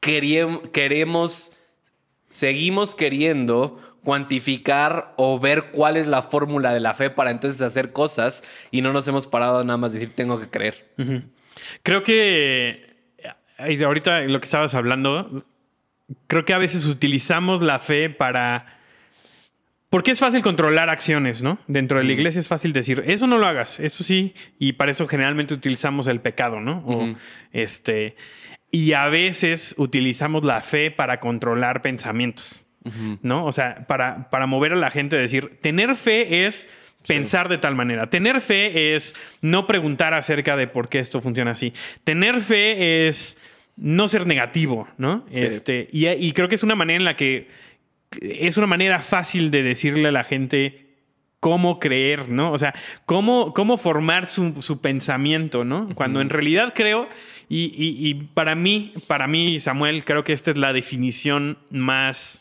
[0.00, 1.52] queremos,
[2.28, 7.92] seguimos queriendo cuantificar o ver cuál es la fórmula de la fe para entonces hacer
[7.92, 10.92] cosas y no nos hemos parado nada más decir tengo que creer.
[11.82, 12.96] Creo que
[13.58, 15.42] eh, ahorita lo que estabas hablando,
[16.26, 18.80] creo que a veces utilizamos la fe para...
[19.94, 21.56] Porque es fácil controlar acciones, ¿no?
[21.68, 24.90] Dentro de la iglesia es fácil decir, eso no lo hagas, eso sí, y para
[24.90, 26.82] eso generalmente utilizamos el pecado, ¿no?
[26.84, 27.14] O,
[27.52, 28.16] este,
[28.72, 32.66] y a veces utilizamos la fe para controlar pensamientos,
[33.22, 33.46] ¿no?
[33.46, 36.68] O sea, para, para mover a la gente a decir, tener fe es
[37.06, 38.10] pensar de tal manera.
[38.10, 41.72] Tener fe es no preguntar acerca de por qué esto funciona así.
[42.02, 43.38] Tener fe es
[43.76, 45.24] no ser negativo, ¿no?
[45.30, 45.44] Sí.
[45.44, 47.46] Este, y, y creo que es una manera en la que
[48.20, 50.80] es una manera fácil de decirle a la gente
[51.40, 52.52] cómo creer, ¿no?
[52.52, 52.74] O sea,
[53.04, 55.88] cómo, cómo formar su, su pensamiento, ¿no?
[55.94, 57.08] Cuando en realidad creo,
[57.50, 62.40] y, y- y para mí, para mí, Samuel, creo que esta es la definición más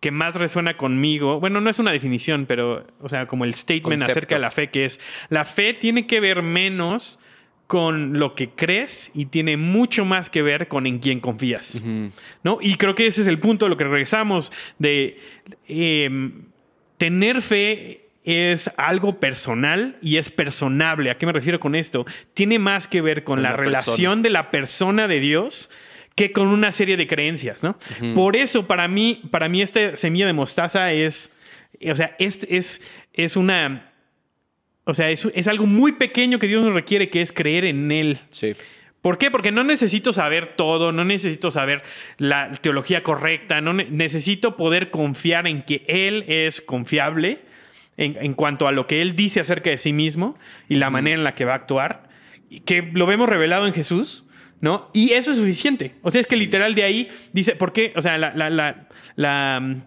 [0.00, 1.38] que más resuena conmigo.
[1.40, 4.12] Bueno, no es una definición, pero, o sea, como el statement Concepto.
[4.12, 7.18] acerca de la fe, que es la fe tiene que ver menos
[7.70, 11.80] con lo que crees y tiene mucho más que ver con en quién confías.
[12.42, 12.58] ¿no?
[12.60, 15.20] Y creo que ese es el punto de lo que regresamos, de
[15.68, 16.32] eh,
[16.96, 21.12] tener fe es algo personal y es personable.
[21.12, 22.06] ¿A qué me refiero con esto?
[22.34, 25.70] Tiene más que ver con Con la la relación de la persona de Dios
[26.16, 27.78] que con una serie de creencias, ¿no?
[28.16, 31.32] Por eso, para mí, para mí, esta semilla de mostaza es,
[31.88, 33.89] o sea, es, es, es una,
[34.90, 37.90] o sea, es, es algo muy pequeño que Dios nos requiere, que es creer en
[37.92, 38.18] Él.
[38.30, 38.54] Sí.
[39.02, 39.30] ¿Por qué?
[39.30, 41.82] Porque no necesito saber todo, no necesito saber
[42.18, 47.38] la teología correcta, no ne- necesito poder confiar en que Él es confiable
[47.96, 51.16] en, en cuanto a lo que Él dice acerca de sí mismo y la manera
[51.16, 52.10] en la que va a actuar,
[52.50, 54.26] y que lo vemos revelado en Jesús,
[54.60, 54.90] ¿no?
[54.92, 55.94] Y eso es suficiente.
[56.02, 57.92] O sea, es que literal de ahí dice, ¿por qué?
[57.96, 59.82] O sea, la, la, la, la, mm,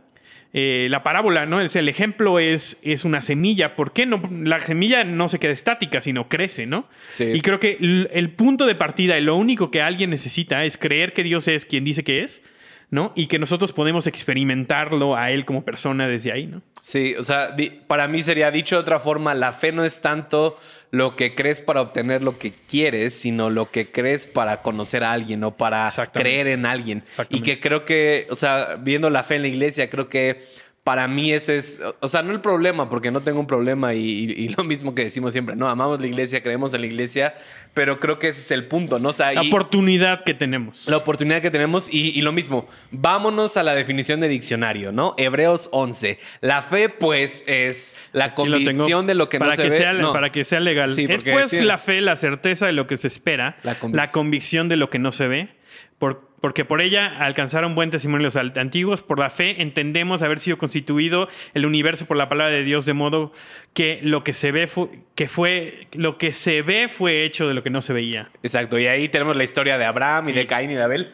[0.55, 1.61] eh, la parábola, ¿no?
[1.61, 3.75] Es el ejemplo es, es una semilla.
[3.75, 4.21] ¿Por qué no?
[4.43, 6.87] La semilla no se queda estática, sino crece, ¿no?
[7.09, 7.25] Sí.
[7.25, 11.13] Y creo que el punto de partida y lo único que alguien necesita es creer
[11.13, 12.43] que Dios es quien dice que es,
[12.91, 13.11] ¿no?
[13.15, 16.61] Y que nosotros podemos experimentarlo a Él como persona desde ahí, ¿no?
[16.81, 17.55] Sí, o sea,
[17.87, 20.59] para mí sería dicho de otra forma, la fe no es tanto
[20.93, 25.11] lo que crees para obtener lo que quieres, sino lo que crees para conocer a
[25.11, 27.03] alguien o para creer en alguien.
[27.29, 30.39] Y que creo que, o sea, viendo la fe en la iglesia, creo que
[30.83, 33.99] para mí ese es, o sea, no el problema, porque no tengo un problema y,
[33.99, 37.35] y- y lo mismo que decimos siempre, no, amamos la iglesia, creemos en la iglesia,
[37.73, 39.09] pero creo que ese es el punto, ¿no?
[39.09, 40.87] O sea, La y- oportunidad que tenemos.
[40.89, 45.15] la oportunidad que tenemos y, lo mismo, vámonos a la definición de diccionario, ¿no?
[45.17, 46.19] Hebreos 11.
[46.41, 49.77] La fe, pues, es la convicción de lo que para no se que ve.
[49.77, 50.11] Sea, No.
[50.11, 50.93] Para que sea legal.
[50.93, 53.79] Sí, es porque pues la fe, la certeza de lo que se espera, La la
[53.79, 55.49] convic- convicción, de lo que no se ve.
[55.97, 59.01] Por- porque por ella alcanzaron buen testimonio los antiguos.
[59.01, 62.91] Por la fe entendemos haber sido constituido el universo por la palabra de Dios, de
[62.91, 63.31] modo
[63.73, 67.53] que lo que se ve fue, que fue lo que se ve fue hecho de
[67.53, 68.29] lo que no se veía.
[68.43, 70.43] Exacto, y ahí tenemos la historia de Abraham y de.
[70.43, 71.13] Caín y de Abel.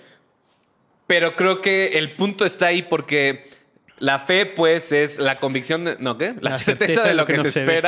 [1.05, 3.45] Pero creo que el punto está ahí porque
[3.99, 5.97] la fe, pues, es la convicción de.
[5.99, 6.33] ¿No qué?
[6.41, 7.83] La, certeza, de lo que, no se, se ve.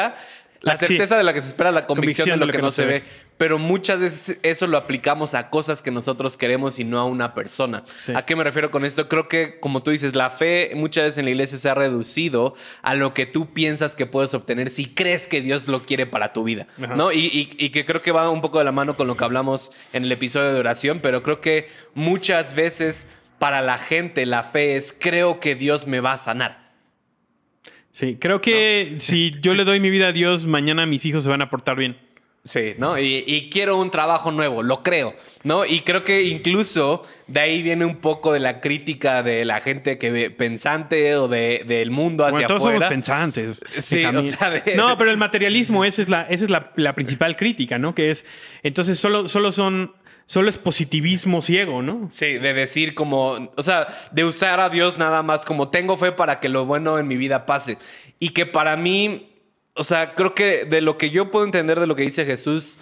[0.61, 0.85] La Ah, sí.
[0.85, 3.03] certeza de lo que se espera, la convicción, de lo que, no se ve.
[3.37, 7.33] Pero muchas veces eso lo aplicamos a cosas que nosotros queremos y no a una
[7.33, 7.83] persona.
[7.97, 8.11] Sí.
[8.15, 9.09] ¿A qué me refiero con esto?
[9.09, 12.53] Creo que, como tú dices, la fe muchas veces en la iglesia se ha reducido
[12.83, 16.31] a lo que tú piensas que puedes obtener si crees que Dios lo quiere para
[16.31, 16.67] tu vida.
[16.79, 16.95] Ajá.
[16.95, 17.11] ¿No?
[17.11, 19.23] Y, y- y que creo que va un poco de la mano con lo que
[19.23, 23.07] hablamos en el episodio de oración, pero creo que muchas veces
[23.39, 26.60] para la gente la fe es creo que Dios me va a sanar.
[27.91, 31.29] Sí, creo que si yo le doy mi vida a Dios, mañana mis hijos se
[31.29, 31.97] van a portar bien.
[32.43, 32.97] Sí, ¿no?
[32.97, 35.63] Y, y quiero un trabajo nuevo, lo creo, ¿no?
[35.63, 39.99] Y creo que incluso de ahí viene un poco de la crítica de la gente
[39.99, 42.79] que ve pensante o de, del mundo hacia Bueno, todos afuera.
[42.79, 43.63] somos pensantes.
[43.79, 46.95] Sí, o sea, de- No, pero el materialismo, esa es la, esa es la, la
[46.95, 47.93] principal crítica, ¿no?
[47.93, 48.25] Que es,
[48.63, 49.93] entonces solo, solo son,
[50.31, 52.07] solo es positivismo ciego, ¿no?
[52.09, 56.13] Sí, de decir como, o sea, de usar a Dios nada más como tengo fe
[56.13, 57.77] para que lo bueno en mi vida pase.
[58.17, 59.29] Y que para mí,
[59.73, 62.79] o sea, creo que de lo que yo puedo entender de lo que dice Jesús,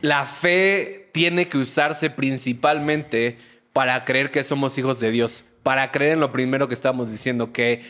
[0.00, 3.38] la fe tiene que usarse principalmente
[3.72, 7.52] para creer que somos hijos de Dios, para creer en lo primero que estamos diciendo,
[7.52, 7.84] que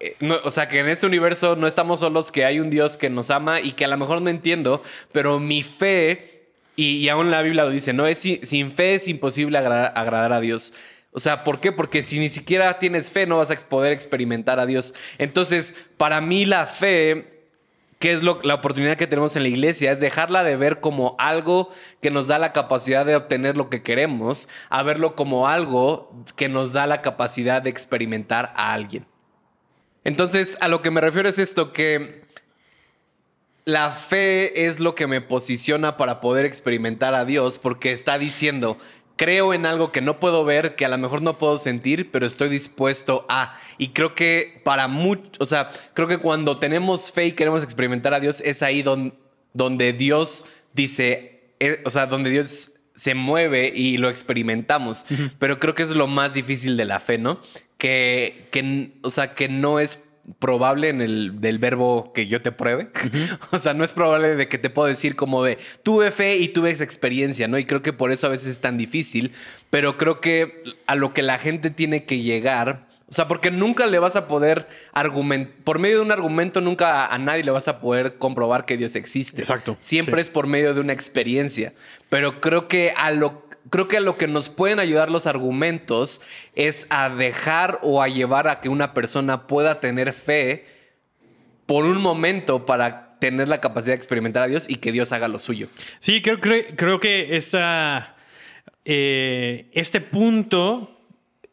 [0.00, 3.10] eh, o sea, que en este universo no estamos solos, que hay un Dios que
[3.10, 6.37] nos ama y que a lo mejor no entiendo, pero mi fe,
[6.82, 10.32] y, aún la Biblia lo dice, no es si- sin fe es imposible agra- agradar
[10.32, 10.74] a Dios.
[11.12, 11.72] O sea, ¿por qué?
[11.72, 14.94] Porque si ni siquiera tienes fe, no vas a poder experimentar a Dios.
[15.18, 17.34] Entonces, para mí la fe
[17.98, 21.16] que es lo- la oportunidad que tenemos en la iglesia, es dejarla de ver como
[21.18, 26.14] algo que nos da la capacidad de obtener lo que queremos, a verlo como algo
[26.36, 29.04] que nos da la capacidad de experimentar a alguien.
[30.04, 32.22] Entonces, a lo que me refiero es esto, que
[33.68, 38.78] la fe es lo que me posiciona para poder experimentar a Dios, porque está diciendo,
[39.16, 42.24] creo en algo que no puedo ver, que a lo mejor no puedo sentir, pero
[42.24, 43.54] estoy dispuesto a.
[43.76, 48.14] Y creo que para mucho, o sea, creo que cuando tenemos fe y queremos experimentar
[48.14, 49.14] a Dios, es ahí don-
[49.52, 55.04] donde Dios dice, eh, o sea, donde Dios se mueve y lo experimentamos.
[55.38, 57.38] Pero creo que es lo más difícil de la fe, ¿no?
[57.76, 60.04] Que, que, o sea, que no es
[60.38, 62.90] probable en el del verbo que yo te pruebe.
[63.52, 66.48] o sea, no es probable de que te puedo decir como de tuve fe y
[66.48, 67.58] tuve esa experiencia, ¿no?
[67.58, 69.32] Y creo que por eso a veces es tan difícil,
[69.70, 73.86] pero creo que a lo que la gente tiene que llegar, o sea, porque nunca
[73.86, 77.50] le vas a poder argumentar, por medio de un argumento nunca a, a nadie le
[77.50, 79.40] vas a poder comprobar que Dios existe.
[79.40, 80.20] Exacto, Siempre sí.
[80.22, 81.72] es por medio de una experiencia,
[82.08, 86.20] pero creo que a lo creo que lo que nos pueden ayudar los argumentos
[86.54, 90.66] es a dejar o a llevar a que una persona pueda tener fe
[91.66, 95.28] por un momento para tener la capacidad de experimentar a Dios y que Dios haga
[95.28, 95.68] lo suyo.
[95.98, 98.16] Sí, creo, creo, creo que esta,
[98.84, 100.98] eh, este punto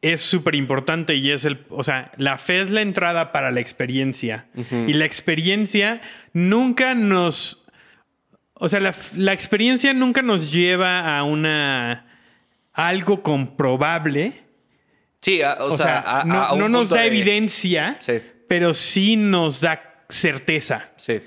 [0.02, 3.60] es súper importante y es el, o sea, la fe es la entrada para la
[3.60, 4.46] experiencia
[4.88, 6.00] y la experiencia
[6.32, 7.65] nunca nos,
[8.56, 12.06] o sea, la, la experiencia nunca nos lleva a una,
[12.74, 14.44] a algo comprobable.
[15.22, 17.98] Sí, a- o, O, sea, sea, a- no, a un no nos da de- evidencia,
[18.00, 18.14] Sí.
[18.48, 20.90] pero sí nos da certeza.
[20.98, 21.22] Sí.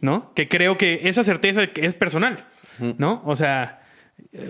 [0.00, 0.34] ¿no?
[0.34, 2.44] Que creo que esa certeza es personal,
[2.98, 3.22] ¿no?
[3.24, 3.80] O sea,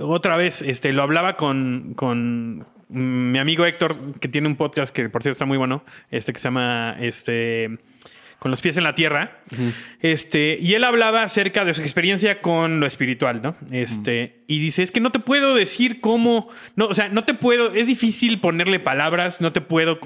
[0.01, 5.09] otra vez, este, lo hablaba con, con mi amigo Héctor, que tiene un podcast que
[5.09, 7.79] por cierto está muy bueno, este que se llama, este,
[8.38, 9.40] con los pies en la tierra,
[10.01, 13.57] este, y él hablaba acerca de su experiencia con lo espiritual, ¿no?
[13.70, 17.35] Este, y dice, es que no te puedo decir cómo, no, o sea, no te
[17.35, 19.99] puedo, es difícil ponerle palabras, no te puedo,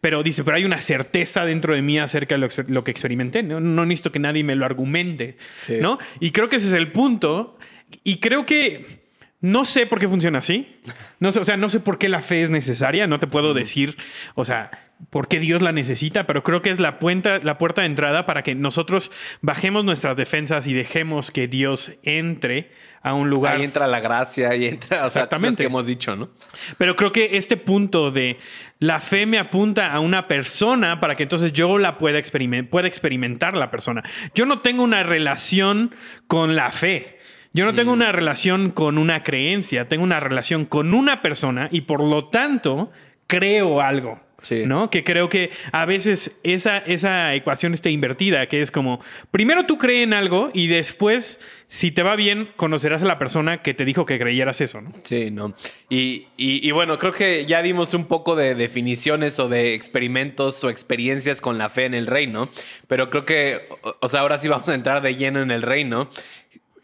[0.00, 3.60] pero dice, pero hay una certeza dentro de mí acerca de lo, que experimenté, ¿no?
[3.60, 5.78] No necesito que nadie me lo argumente, Sí.
[5.80, 5.98] ¿no?
[6.20, 7.58] Y creo que ese es el punto,
[8.04, 9.00] y creo que
[9.40, 10.76] no sé por qué funciona así,
[11.18, 13.54] no sé, o sea, no sé por qué la fe es necesaria, no te puedo
[13.54, 13.96] decir,
[14.34, 14.70] o sea,
[15.08, 18.42] porque Dios la necesita, pero creo que es la, puerta, la puerta de entrada para
[18.42, 19.10] que nosotros
[19.40, 22.70] bajemos nuestras defensas y dejemos que Dios entre
[23.02, 23.56] a un lugar.
[23.56, 26.28] Ahí entra la gracia, ahí entra, o sea, cosas que hemos dicho, ¿no?
[26.76, 28.38] Pero creo que este punto de
[28.78, 32.20] la fe me apunta a una persona para que entonces yo la pueda,
[32.68, 34.02] pueda experimentar la persona.
[34.34, 35.94] Yo no tengo una relación
[36.26, 37.18] con la fe.
[37.52, 37.94] Yo no tengo mm.
[37.94, 42.92] una relación con una creencia, tengo una relación con una persona y por lo tanto
[43.26, 44.20] creo algo.
[44.66, 44.90] ¿No?
[44.90, 49.00] Que creo que a veces esa, esa ecuación está invertida, que es como,
[49.30, 53.62] primero tú crees en algo y después, si te va bien, conocerás a la persona
[53.62, 54.92] que te dijo que creyeras eso, ¿no?
[55.02, 55.54] Sí, ¿no?
[55.88, 60.70] Y, y, bueno, creo que ya dimos un poco de definiciones o de experimentos o
[60.70, 62.48] experiencias con la fe en el reino,
[62.88, 63.60] pero creo que,
[64.00, 66.08] o sea, ahora sí vamos a entrar de lleno en el reino.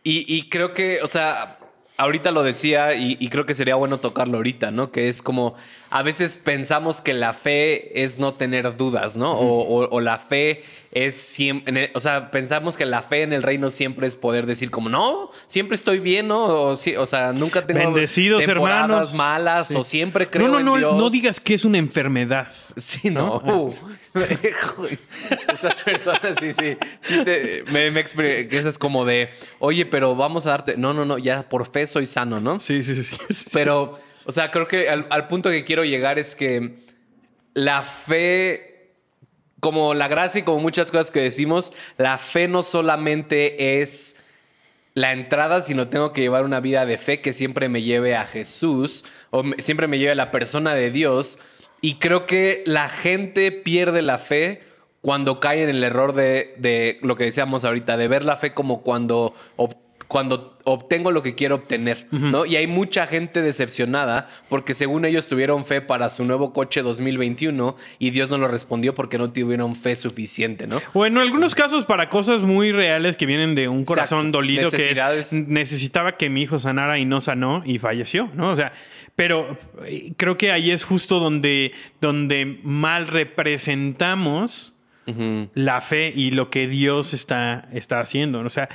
[0.03, 1.59] Y, y creo que, o sea,
[1.97, 4.91] ahorita lo decía y, creo que sería bueno tocarlo ahorita, ¿no?
[4.91, 5.55] Que es como
[5.91, 9.37] a veces pensamos que la fe es no tener dudas, ¿no?
[9.39, 10.65] o, la fe
[11.05, 14.71] es siempre, o sea, pensamos que la fe en el reino siempre es poder decir
[14.71, 16.45] como, no, siempre estoy bien, ¿no?
[16.45, 20.93] O, o sea, nunca tengo Bendecidos temporadas malas o siempre creo no, no, en No,
[20.97, 22.49] no digas que es una enfermedad.
[22.77, 23.43] Sí, no.
[25.53, 26.77] Esas personas, sí, sí.
[27.73, 31.67] me, me es como de, oye, pero vamos a darte, no, no, no, ya por
[31.67, 32.61] fe soy sano, ¿no?
[32.61, 33.17] Sí, sí, sí.
[33.53, 36.81] Pero o sea, creo que al, punto que quiero llegar es que
[37.55, 38.76] la fe,
[39.61, 44.17] como la gracia y como muchas cosas que decimos, la fe no solamente es
[44.95, 48.25] la entrada, sino tengo que llevar una vida de fe que siempre me lleve a
[48.25, 51.39] Jesús o siempre me lleve a la persona de Dios.
[51.83, 54.63] Y creo que la gente pierde la fe
[55.03, 58.55] cuando cae en el error de, de lo que decíamos ahorita, de ver la fe
[58.55, 59.35] como cuando
[60.09, 62.45] cuando obtengo lo que quiero obtener, ¿no?
[62.45, 67.77] Y hay mucha gente decepcionada porque según ellos tuvieron fe para su nuevo coche 2021
[67.99, 70.81] y Dios no lo respondió porque no tuvieron fe suficiente, ¿no?
[70.93, 74.95] O en algunos casos para cosas muy reales que vienen de un corazón dolido que
[75.47, 78.51] necesitaba que mi hijo sanara y no sanó y falleció, ¿no?
[78.51, 78.73] O sea,
[79.15, 84.75] pero eh, creo que ahí es justo donde, donde mal representamos
[85.55, 88.41] la fe y lo que Dios está, está haciendo.
[88.41, 88.69] O sea,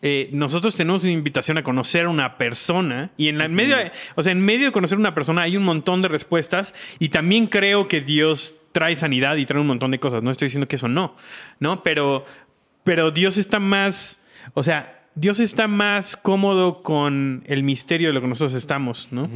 [0.00, 3.76] eh, nosotros tenemos una invitación a conocer a una persona y en la medio,
[4.14, 7.08] o sea, en medio de conocer a una persona hay un montón de respuestas y
[7.08, 10.22] también creo que Dios trae sanidad y trae un montón de cosas.
[10.22, 11.16] No estoy diciendo que eso no,
[11.58, 11.82] ¿no?
[11.82, 12.24] Pero,
[12.84, 14.20] pero Dios está más,
[14.54, 19.28] o sea, Dios está más cómodo con el misterio de lo que nosotros estamos, ¿no?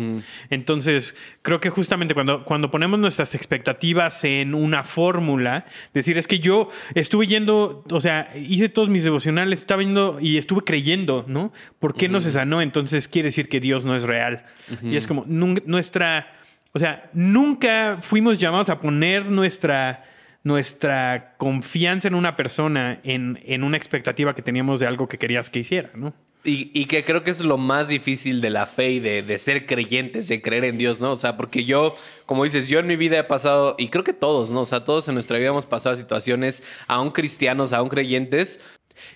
[0.48, 6.38] Entonces, creo que justamente cuando, cuando ponemos nuestras expectativas en una fórmula, decir, es que
[6.38, 11.52] yo estuve yendo, o sea, hice todos mis devocionales, estaba yendo y estuve creyendo, ¿no?
[11.80, 12.62] ¿Por qué no se sanó?
[12.62, 14.44] Entonces quiere decir que Dios no es real.
[14.82, 16.32] Y es como nuestra,
[16.72, 20.04] o sea, nunca fuimos llamados a poner nuestra
[20.44, 25.50] nuestra confianza en una persona, en, en, una expectativa que teníamos de algo que querías
[25.50, 26.12] que hiciera, ¿no?
[26.44, 29.38] Y, y, que creo que es lo más difícil de la fe y de, de,
[29.38, 31.12] ser creyentes, de creer en Dios, ¿no?
[31.12, 31.94] O sea, porque yo,
[32.26, 34.62] como dices, yo en mi vida he pasado, y creo que todos, ¿no?
[34.62, 38.58] O sea, todos en nuestra vida hemos pasado situaciones, aún cristianos, aún creyentes,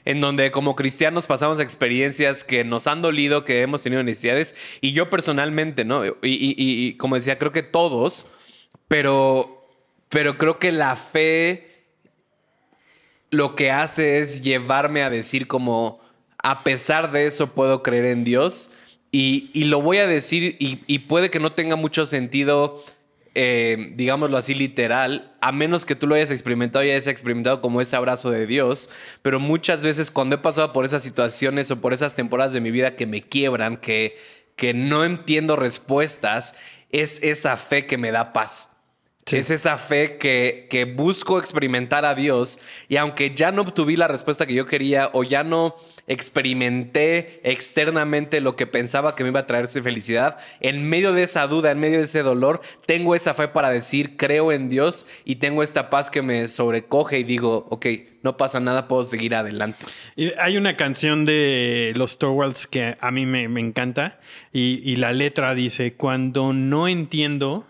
[0.04, 4.92] en donde como cristianos pasamos experiencias que nos han dolido, que hemos tenido necesidades, y
[4.92, 6.06] yo personalmente, ¿no?
[6.06, 8.28] Y, y, y como decía, creo que todos,
[8.86, 9.55] pero
[10.08, 11.76] pero creo que la fe
[13.30, 16.00] lo que hace es llevarme a decir como,
[16.38, 18.70] a pesar de eso puedo creer en Dios.
[19.12, 22.78] Y, lo voy a decir y, puede que no tenga mucho sentido,
[23.34, 27.80] eh, digámoslo así literal, a menos que tú lo hayas experimentado y hayas experimentado como
[27.80, 28.90] ese abrazo de Dios.
[29.22, 32.70] Pero muchas veces cuando he pasado por esas situaciones o por esas temporadas de mi
[32.70, 34.18] vida que me quiebran, que,
[34.54, 36.54] que no entiendo respuestas,
[36.90, 38.75] es esa fe que me da paz.
[39.32, 44.06] Es esa fe que, que, busco experimentar a Dios y aunque ya no obtuví la
[44.06, 45.74] respuesta que yo quería o ya no
[46.06, 51.44] experimenté externamente lo que pensaba que me iba a traerse felicidad, en medio de esa
[51.48, 55.36] duda, en medio de ese dolor, tengo esa fe para decir, creo en Dios y
[55.36, 57.86] tengo esta paz que me sobrecoge y digo, ok,
[58.22, 59.84] no pasa nada, puedo seguir adelante.
[60.14, 64.20] Y hay una canción de los Torvalds que a mí me, encanta
[64.52, 67.66] y, la letra dice, cuando no entiendo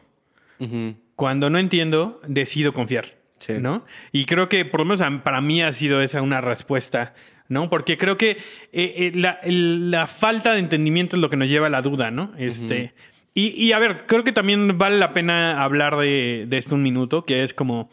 [1.16, 3.16] cuando no entiendo, decido confiar.
[3.60, 3.84] ¿no?
[4.12, 7.14] Y creo que por lo menos para mí ha sido esa una respuesta,
[7.48, 7.70] ¿no?
[7.70, 8.38] Porque creo que eh,
[8.72, 12.32] eh, la, falta de entendimiento es lo que nos lleva a la duda, ¿no?
[12.38, 12.94] Este,
[13.34, 17.42] y, a ver, creo que también vale la pena hablar de, esto un minuto, que
[17.42, 17.90] es como...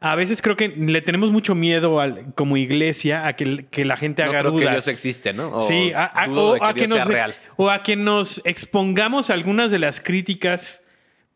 [0.00, 3.96] A veces creo que le tenemos mucho miedo al, como iglesia a que, que la
[3.96, 4.66] gente haga creo dudas.
[4.66, 5.60] Que Dios existe, ¿no?
[5.60, 7.06] sí, o, a que nos,
[7.56, 10.82] o a que nos expongamos algunas de las críticas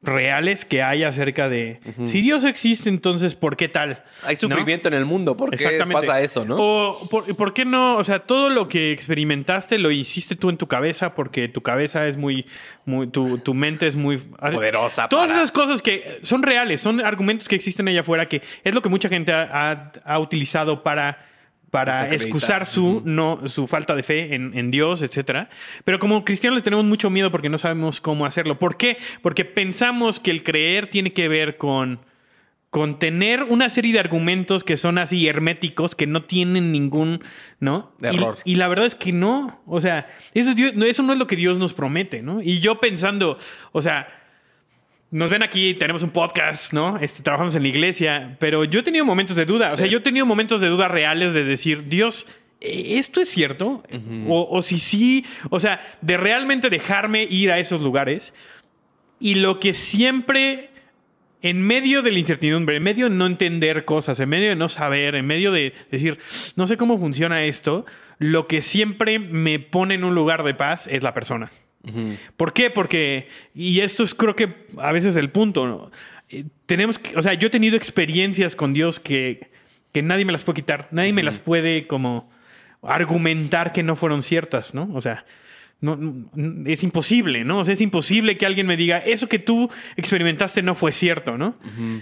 [0.03, 4.03] reales que hay acerca de si Dios existe, entonces ¿por qué tal?
[4.25, 6.57] Hay sufrimiento en el mundo, ¿por qué pasa eso, no?
[6.59, 10.67] O por, qué no, o sea, todo lo que experimentaste lo hiciste tú en tu
[10.67, 12.47] cabeza porque tu cabeza es muy,
[12.85, 15.09] muy tu, mente es muy poderosa.
[15.09, 18.83] Todas esas cosas que son reales, son argumentos que existen allá afuera que es lo
[18.83, 21.32] que mucha gente ha utilizado para
[21.73, 25.49] para excusar su, no, su falta de fe en, Dios, etc.
[25.85, 28.59] Pero como cristianos le tenemos mucho miedo porque no sabemos cómo hacerlo.
[28.59, 28.99] ¿Por qué?
[29.23, 32.01] Porque pensamos que el creer tiene que ver con,
[32.69, 37.23] con tener una serie de argumentos que son así herméticos, que no tienen ningún,
[37.59, 37.95] ¿no?
[38.03, 38.37] Error.
[38.45, 39.63] Y, la verdad es que no.
[39.65, 42.43] O sea, eso, eso no es lo que Dios nos promete, ¿no?
[42.43, 43.39] Y yo pensando,
[43.73, 44.22] o sea,
[45.13, 46.99] nos ven aquí, tenemos un podcast, ¿no?
[46.99, 49.69] Este, trabajamos en la iglesia, pero yo he tenido momentos de duda.
[49.71, 52.27] O sea, yo he tenido momentos de duda reales de decir, Dios,
[52.63, 53.83] ¿e-, ¿esto es cierto?
[54.27, 58.33] o, si sí, o sea, de realmente dejarme ir a esos lugares.
[59.21, 60.71] Y lo que siempre,
[61.43, 64.71] en medio de la incertidumbre, en medio de no entender cosas, en medio de no
[64.71, 66.19] saber, en medio de decir,
[66.57, 67.85] no sé cómo funciona esto,
[68.19, 71.51] lo que siempre me pone en un lugar de paz es la persona.
[72.37, 72.71] ¿Por qué?
[72.71, 75.91] Porque, y esto es creo que a veces el punto,
[76.29, 79.51] eh, tenemos que, o sea, yo he tenido experiencias con Dios que,
[79.93, 82.31] que nadie me las puede quitar, nadie me las puede como
[82.83, 84.91] argumentar que no fueron ciertas, ¿no?
[84.93, 85.25] O sea,
[85.81, 85.99] no,
[86.67, 87.59] es imposible, ¿no?
[87.59, 91.37] O sea, es imposible que alguien me diga, eso que tú experimentaste no fue cierto,
[91.37, 91.57] ¿no?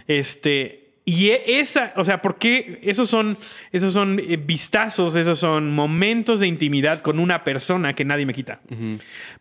[0.07, 3.37] Este, y e, esa, o sea, porque esos son,
[3.73, 8.33] esos son eh, vistazos, esos son momentos de intimidad con una persona que nadie me
[8.33, 8.61] quita.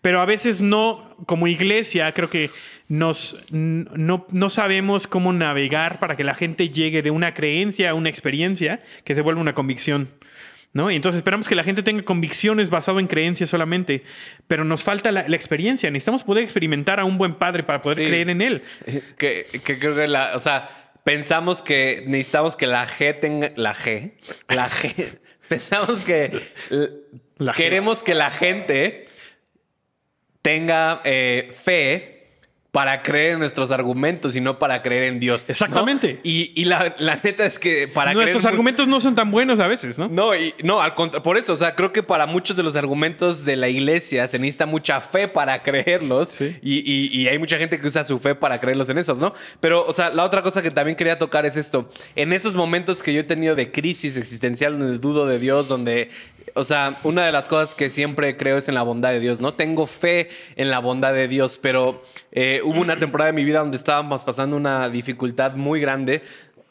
[0.02, 2.50] Pero a veces no, como iglesia, creo que
[2.88, 7.94] nos, no, no, sabemos cómo navegar para que la gente llegue de una creencia a
[7.94, 10.10] una experiencia que se vuelva una convicción.
[10.72, 10.90] ¿No?
[10.92, 14.04] Y entonces esperamos que la gente tenga convicciones basado en creencias solamente,
[14.48, 15.90] pero nos falta la, experiencia.
[15.90, 18.62] Necesitamos poder experimentar a un buen padre para poder creer en él.
[19.18, 23.52] Que, que creo que la, o sea, pensamos que necesitamos que la G tenga.
[23.56, 24.14] La G.
[24.48, 25.18] La G.
[25.48, 26.52] pensamos que.
[27.56, 29.08] queremos que la gente
[30.44, 32.19] tenga eh, fe
[32.72, 35.50] para creer en nuestros argumentos y no para creer en Dios.
[35.50, 36.20] Exactamente.
[36.24, 36.94] Y, la,
[37.24, 40.08] neta es que para Nuestros argumentos no son tan buenos a veces, ¿no?
[40.08, 43.44] No, y, no, al por eso, o sea, creo que para muchos de los argumentos
[43.44, 48.04] de la iglesia se necesita mucha fe para creerlos y, hay mucha gente que usa
[48.04, 49.34] su fe para creerlos en esos, ¿no?
[49.60, 51.90] Pero, o sea, la otra cosa que también quería tocar es esto.
[52.16, 56.10] En esos momentos que yo he tenido de crisis existencial, donde dudo de Dios, donde
[56.60, 59.40] o sea, una de las cosas que siempre creo es en la bondad de Dios,
[59.40, 59.54] ¿no?
[59.54, 63.60] Tengo fe en la bondad de Dios, pero eh, hubo una temporada de mi vida
[63.60, 66.22] donde estábamos pasando una dificultad muy grande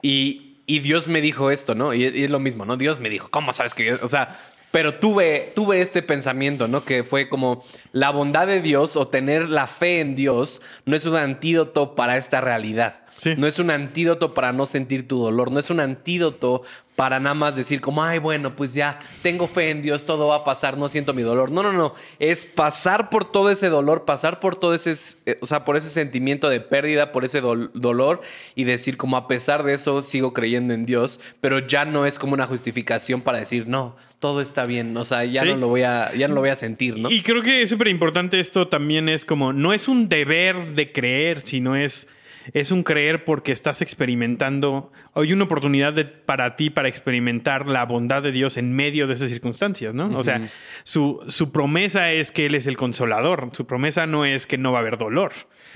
[0.03, 1.95] y, Dios me dijo esto, ¿no?
[1.95, 2.76] Y, es lo mismo, ¿no?
[2.76, 3.95] Dios me dijo, ¿cómo sabes que?
[3.95, 4.39] O sea,
[4.70, 6.84] pero tuve, tuve este pensamiento, ¿no?
[6.84, 11.07] Que fue como la bondad de Dios o tener la fe en Dios no es
[11.07, 13.03] un antídoto para esta realidad.
[13.36, 16.62] No es un antídoto para no sentir tu dolor, no es un antídoto
[16.98, 20.38] para nada más decir como, ay, bueno, pues ya tengo fe en Dios, todo va
[20.38, 21.52] a pasar, no siento mi dolor.
[21.52, 25.46] No, no, no, es pasar por todo ese dolor, pasar por todo ese, eh, o
[25.46, 28.20] sea, por ese sentimiento de pérdida, por ese dolor
[28.56, 32.18] y decir como a pesar de eso sigo creyendo en Dios, pero ya no es
[32.18, 35.82] como una justificación para decir, no, todo está bien, o sea, ya no lo voy
[35.82, 37.12] a ya no lo voy a sentir, ¿no?
[37.12, 40.90] Y creo que es súper importante esto también es como no es un deber de
[40.90, 42.08] creer, sino es
[42.53, 45.94] es un creer porque estás experimentando, hay una oportunidad
[46.24, 50.16] para ti para experimentar la bondad de Dios en medio de esas circunstancias, ¿no?
[50.18, 50.49] O sea,
[50.82, 54.72] su, su, promesa es que Él es el consolador, su promesa no es que no
[54.72, 55.32] va a haber dolor,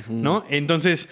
[0.09, 0.45] ¿no?
[0.49, 1.09] Entonces,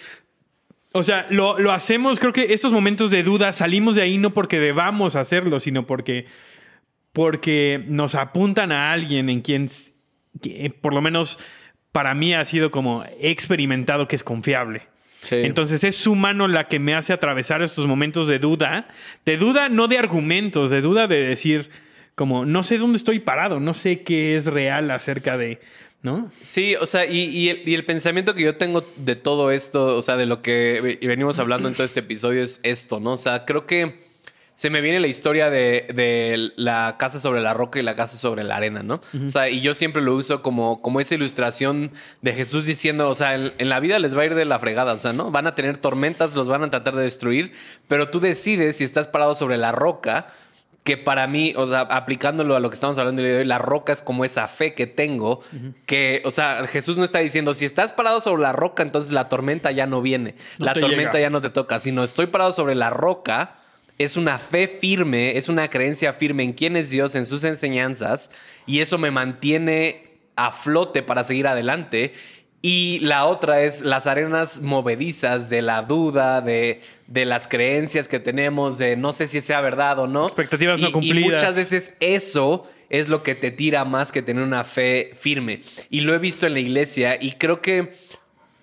[0.92, 4.34] o sea, lo, lo, hacemos, creo que estos momentos de duda salimos de ahí no
[4.34, 6.26] porque debamos hacerlo, sino porque,
[7.12, 9.68] porque nos apuntan a alguien en quien,
[10.80, 11.38] por lo menos
[11.92, 14.82] para mí ha sido como experimentado que es confiable.
[15.30, 18.88] Entonces es su mano la que me hace atravesar estos momentos de duda,
[19.24, 21.70] de duda no de argumentos, de duda de decir
[22.14, 25.60] como no sé dónde estoy parado, no sé qué es real acerca de,
[26.02, 26.30] ¿no?
[26.42, 30.26] Sí, o sea, y, el, pensamiento que yo tengo de todo esto, o sea, de
[30.26, 33.12] lo que venimos hablando en todo este episodio es esto, ¿no?
[33.12, 34.09] O sea, creo que
[34.60, 38.44] se me viene la historia de, la casa sobre la roca y la casa sobre
[38.44, 39.00] la arena, ¿no?
[39.24, 43.14] O sea, y yo siempre lo uso como, como esa ilustración de Jesús diciendo, o
[43.14, 45.30] sea, en, la vida les va a ir de la fregada, o sea, ¿no?
[45.30, 47.54] Van a tener tormentas, los van a tratar de destruir,
[47.88, 50.26] pero tú decides si estás parado sobre la roca,
[50.84, 53.94] que para mí, o sea, aplicándolo a lo que estamos hablando de hoy, la roca
[53.94, 55.40] es como esa fe que tengo,
[55.86, 59.30] que, o sea, Jesús no está diciendo, si estás parado sobre la roca, entonces la
[59.30, 62.90] tormenta ya no viene, la tormenta ya no te toca, sino estoy parado sobre la
[62.90, 63.56] roca
[64.00, 68.30] es una fe firme, es una creencia firme en quién es Dios, en sus enseñanzas,
[68.64, 72.14] y eso me mantiene a flote para seguir adelante.
[72.62, 78.20] Y la otra es las arenas movedizas de la duda, de, de las creencias que
[78.20, 80.26] tenemos, de no sé si sea verdad o no.
[80.26, 81.18] Expectativas no cumplidas.
[81.18, 85.60] Y muchas veces eso es lo que te tira más que tener una fe firme.
[85.90, 87.92] Y lo he visto en la iglesia y creo que,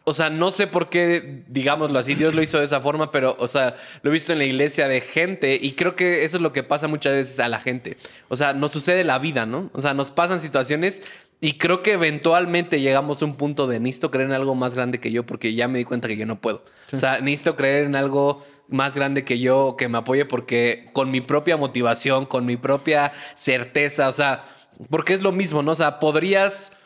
[0.10, 3.36] o sea, no sé por qué, digámoslo así, Dios lo hizo de esa forma, pero,
[3.40, 6.42] o sea, lo he visto en la iglesia de gente y creo que eso es
[6.42, 7.98] lo que pasa muchas veces a la gente.
[8.30, 9.70] O sea, nos sucede la vida, ¿no?
[9.74, 11.02] O sea, nos pasan situaciones
[11.42, 15.02] y creo que eventualmente llegamos a un punto de necesito creer en algo más grande
[15.02, 16.64] que yo porque ya me di cuenta que yo no puedo.
[16.94, 21.12] O sea, necesito creer en algo más grande que yo que me apoye porque con
[21.12, 24.46] mi propia motivación, con mi propia certeza, o sea,
[24.90, 25.72] porque es lo mismo, ¿no?
[25.72, 26.77] O sea, podrías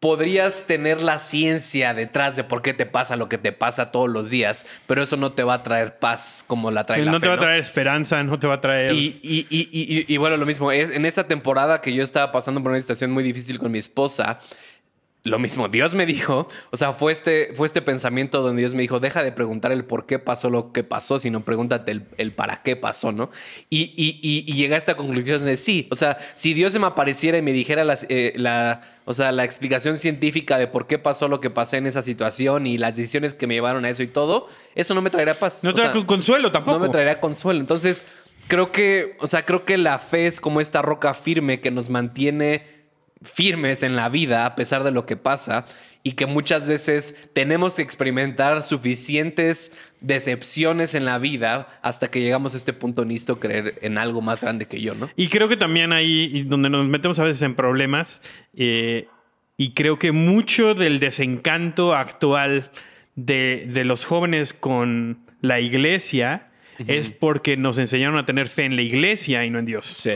[0.00, 4.08] podrías tener la ciencia detrás de por qué te pasa lo que te pasa todos
[4.08, 7.18] los días, pero eso no te va a traer paz como la trae la no
[7.18, 8.92] fe, te va a traer esperanza, no te va a traer.
[8.92, 12.30] y, y- y- y- y bueno, lo mismo, es, en esa temporada que yo estaba
[12.30, 14.38] pasando por una situación muy difícil con mi esposa,
[15.28, 18.82] lo mismo, Dios me dijo, o sea, fue este, fue este pensamiento donde Dios me
[18.82, 22.32] dijo, deja de preguntar el por qué pasó lo que pasó, sino pregúntate el, el
[22.32, 23.30] para qué pasó, ¿no?
[23.70, 26.78] Y, y, y, y llegué a esta conclusión de sí, o sea, si Dios se
[26.78, 30.86] me apareciera y me dijera las, eh, la, o sea, la explicación científica de por
[30.86, 33.90] qué pasó lo que pasé en esa situación y las decisiones que me llevaron a
[33.90, 35.64] eso y todo, eso no me traería paz.
[35.64, 36.78] no sea, consuelo tampoco.
[36.78, 37.60] no me traería consuelo.
[37.60, 38.06] Entonces,
[38.48, 41.88] creo que, o sea, creo que la fe es como esta roca firme que nos
[41.90, 42.77] mantiene
[43.22, 45.64] firmes en la vida a pesar de lo que pasa
[46.02, 52.54] y que muchas veces tenemos que experimentar suficientes decepciones en la vida hasta que llegamos
[52.54, 55.10] a este punto listo creer en algo más grande que yo, ¿no?
[55.16, 58.22] Y creo que también ahí donde nos metemos a veces en problemas,
[58.54, 59.08] eh,
[59.56, 62.70] y creo que mucho del desencanto actual
[63.16, 66.48] de, de los jóvenes con la iglesia
[66.86, 69.86] es porque nos enseñaron a tener fe en la iglesia y no en Dios.
[69.86, 70.12] Sí.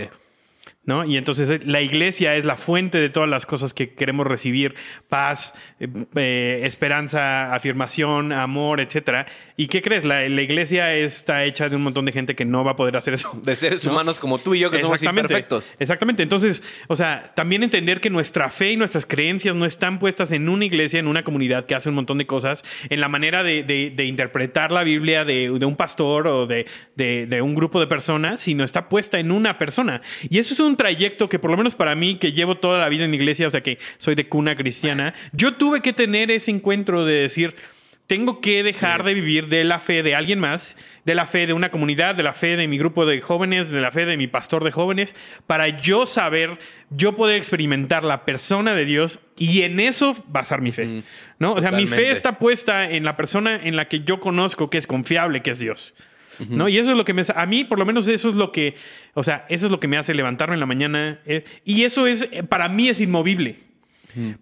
[0.85, 1.05] ¿No?
[1.05, 4.75] Y entonces eh, la iglesia es la fuente de todas las cosas que queremos recibir,
[5.09, 9.27] paz, eh, eh, esperanza, afirmación, amor, etcétera.
[9.57, 10.05] ¿Y qué crees?
[10.05, 12.97] La, la iglesia está hecha de un montón de gente que no va a poder
[12.97, 13.31] hacer eso.
[13.45, 15.75] De seres humanos como tú y yo que somos imperfectos.
[15.79, 16.23] Exactamente.
[16.23, 20.49] Entonces, o sea, también entender que nuestra fe y nuestras creencias no están puestas en
[20.49, 23.63] una iglesia, en una comunidad que hace un montón de cosas, en la manera de,
[23.63, 26.67] de- de interpretar la Biblia de, de un pastor o de,
[26.97, 30.03] de- de un grupo de personas, sino está puesta en una persona.
[30.29, 32.89] Y eso es un trayecto que, por lo menos para mí, que llevo toda la
[32.89, 36.31] vida en la iglesia, o sea, que soy de cuna cristiana, yo tuve que tener
[36.31, 37.55] ese encuentro de decir.
[38.09, 39.07] Tengo que dejar Sí.
[39.07, 42.25] de vivir de la fe de alguien más, de la fe de una comunidad, de
[42.25, 45.15] la fe de mi grupo de jóvenes, de la fe de mi pastor de jóvenes,
[45.47, 46.59] para yo saber,
[46.91, 51.05] yo poder experimentar la persona de Dios y en eso basar mi fe.
[51.39, 51.55] ¿no?
[51.55, 54.79] O sea, mi fe está puesta en la persona en la que yo conozco que
[54.79, 55.95] es confiable, que es Dios.
[56.51, 56.69] ¿No?
[56.69, 57.23] Y eso es lo que me...
[57.35, 58.75] A mí, por lo menos, eso es lo que...
[59.15, 61.21] O sea, eso es lo que me hace levantarme en la mañana.
[61.27, 62.29] eh, y eso es...
[62.33, 63.57] eh, Para mí es inmovible.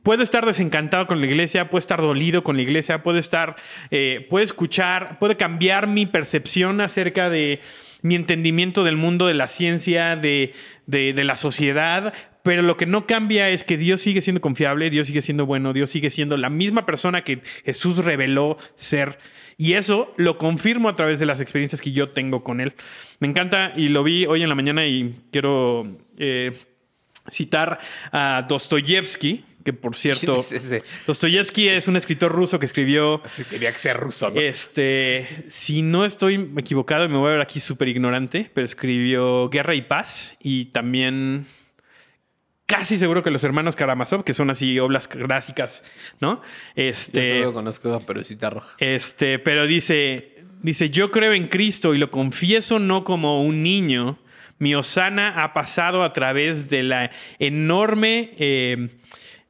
[0.03, 3.55] Puedo estar desencantado con la iglesia, puedo estar dolido con la iglesia, puedo estar,
[3.93, 7.61] eh, puedo escuchar, puede cambiar mi percepción acerca de
[8.03, 10.55] mi entendimiento del mundo, de la ciencia, de,
[10.87, 14.91] de- de la sociedad, pero lo que no cambia es que Dios sigue siendo confiable,
[14.91, 19.21] Dios sigue siendo bueno, Dios sigue siendo la misma persona que Jesús reveló ser.
[19.61, 22.73] Y eso lo confirmo a través de las experiencias que yo tengo con Él.
[23.19, 26.57] Me encanta y lo vi hoy en la mañana y quiero eh,
[27.31, 27.79] citar
[28.11, 30.83] a Dostoyevsky, que por cierto, ¿Quién es?
[31.07, 34.41] Dostoyevsky es un escritor ruso que escribió, Tenía que ser ruso, ¿no?
[34.41, 39.75] este, si no estoy equivocado, me voy a ver aquí súper ignorante, pero escribió Guerra
[39.75, 41.45] y Paz y también
[42.71, 45.83] casi seguro que los hermanos Karamazov, que son así obras clásicas,
[46.21, 46.37] ¿no?
[46.37, 48.77] Yo Este, solo conozco a Perucita Roja.
[48.79, 54.19] este, pero dice, dice, yo creo en Cristo y lo confieso no como un niño.
[54.59, 58.89] Mi Osana ha pasado a través de la enorme eh,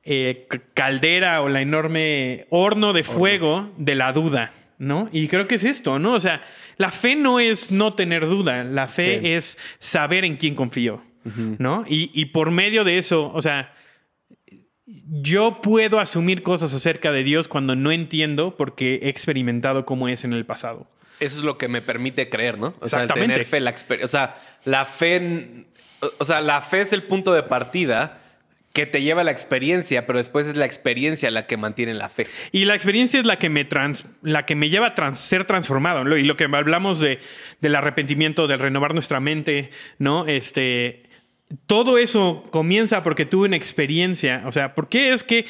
[0.04, 5.08] eh, caldera o la enorme horno de fuego de la duda, ¿no?
[5.12, 6.12] Y creo que es esto, ¿no?
[6.14, 6.42] O sea,
[6.78, 9.26] la fe no es no tener duda, la fe Sí.
[9.32, 11.84] es saber en quién confío, ¿no?
[11.88, 13.74] Y, y por medio de eso, o sea,
[14.86, 20.24] yo puedo asumir cosas acerca de Dios cuando no entiendo porque he experimentado cómo es
[20.24, 20.86] en el pasado.
[21.20, 22.74] Eso es lo que me permite creer, ¿no?
[22.80, 25.66] O sea, el tener fe, la O sea, la fe.
[26.18, 28.16] O sea, la fe es el punto de partida
[28.72, 32.08] que te lleva a la experiencia, pero después es la experiencia la que mantiene la
[32.08, 32.26] fe.
[32.52, 35.44] Y la experiencia es la que me, trans- la que me lleva a trans- ser
[35.44, 36.04] transformado.
[36.04, 36.16] ¿no?
[36.16, 37.18] Y lo que hablamos de,
[37.60, 40.26] del arrepentimiento, del renovar nuestra mente, ¿no?
[40.26, 41.09] Este.
[41.66, 44.44] Todo eso comienza porque tuve una experiencia.
[44.46, 45.46] O sea, ¿por qué es que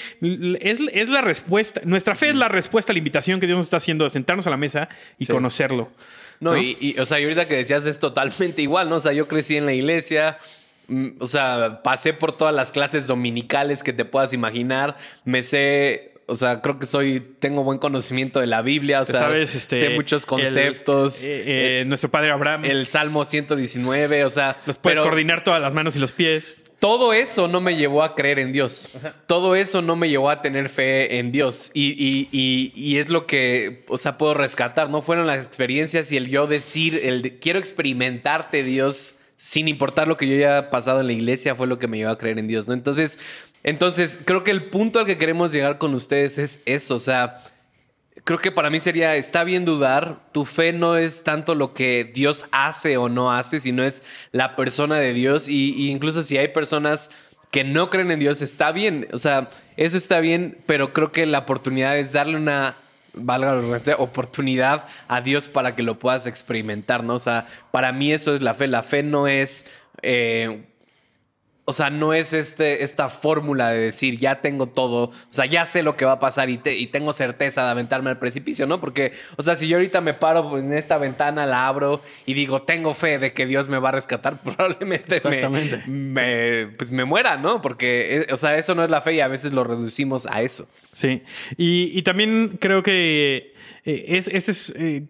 [0.61, 1.83] es, es la respuesta?
[1.85, 4.47] Nuestra fe es la respuesta a la invitación que Dios nos está haciendo de sentarnos
[4.47, 4.89] a la mesa
[5.19, 5.33] y Sí.
[5.33, 5.91] conocerlo.
[6.41, 6.57] No, ¿no?
[6.57, 8.97] Y, y, o sea, y ahorita que decías es totalmente igual, ¿no?
[8.97, 10.39] O sea, yo crecí en la iglesia,
[10.89, 14.97] mm, o sea, pasé por todas las clases dominicales que te puedas imaginar,
[15.27, 19.19] me sé, o sea, creo que soy, tengo buen conocimiento de la Biblia, o sea,
[19.21, 19.55] ¿Sabes?
[19.55, 21.25] Este, sé muchos el- conceptos.
[21.25, 22.65] eh, eh, nuestro padre Abraham.
[22.65, 26.63] el Salmo 119, o sea, los puedes pero coordinar todas las manos y los pies.
[26.79, 28.89] todo eso no me llevó a creer en Dios.
[29.27, 31.71] Todo eso no me llevó a tener fe en Dios.
[31.75, 35.03] Y, y- y- y es lo que, o sea, puedo rescatar, ¿no?
[35.03, 40.17] Fueron las experiencias y el yo decir, el de- quiero experimentarte, Dios, sin importar lo
[40.17, 42.47] que yo haya pasado en la iglesia, fue lo que me llevó a creer en
[42.49, 42.75] Dios, ¿no?
[42.75, 43.19] Entonces,
[43.63, 47.43] entonces creo que el punto al que queremos llegar con ustedes es eso, o sea,
[48.25, 52.05] creo que para mí sería, está bien dudar, tu fe no es tanto lo que
[52.05, 54.03] Dios hace o no hace, sino es
[54.33, 57.11] la persona de Dios y, incluso si hay personas
[57.51, 61.27] que no creen en Dios, está bien, o sea, eso está bien, pero creo que
[61.27, 62.77] la oportunidad es darle una,
[63.13, 67.15] valga la oportunidad a Dios para que lo puedas experimentar, ¿no?
[67.15, 69.67] O sea, para mí eso es la fe, la fe no es...
[70.03, 70.70] eh,
[71.71, 75.65] o sea, no es este, esta fórmula de decir, ya tengo todo, o sea, ya
[75.67, 78.67] sé lo que va a pasar y, te- y tengo certeza de aventarme al precipicio,
[78.67, 78.81] ¿no?
[78.81, 82.63] Porque, o sea, si yo ahorita me paro en esta ventana, la abro y digo,
[82.63, 85.49] tengo fe de que Dios me va a rescatar, probablemente me,
[85.87, 87.61] me, pues me muera, ¿no?
[87.63, 90.43] Porque, eh, o sea, eso no es la fe y a veces lo reducimos a
[90.43, 90.69] eso.
[90.93, 91.23] Sí.
[91.57, 93.55] Y, y también creo que
[93.85, 94.73] eh, es, ese es.
[94.77, 95.05] eh,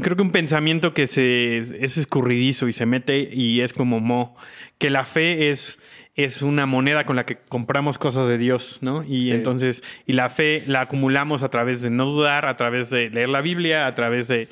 [0.00, 4.36] creo que un pensamiento que se, es escurridizo y se mete y es como mo,
[4.78, 5.80] que la fe es,
[6.18, 9.04] es una moneda con la que compramos cosas de Dios, ¿no?
[9.04, 9.30] Y Sí.
[9.30, 13.28] entonces, y la fe la acumulamos a través de no dudar, a través de leer
[13.28, 14.48] la Biblia, a través de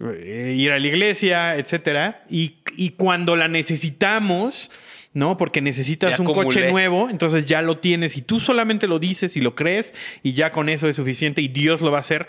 [0.00, 2.24] eh, ir a la iglesia, etcétera.
[2.30, 4.70] Y, y cuando la necesitamos,
[5.12, 5.36] ¿no?
[5.36, 9.40] Porque necesitas un coche nuevo, entonces ya lo tienes y tú solamente lo dices y
[9.42, 12.26] lo crees y ya con eso es suficiente y Dios lo va a hacer.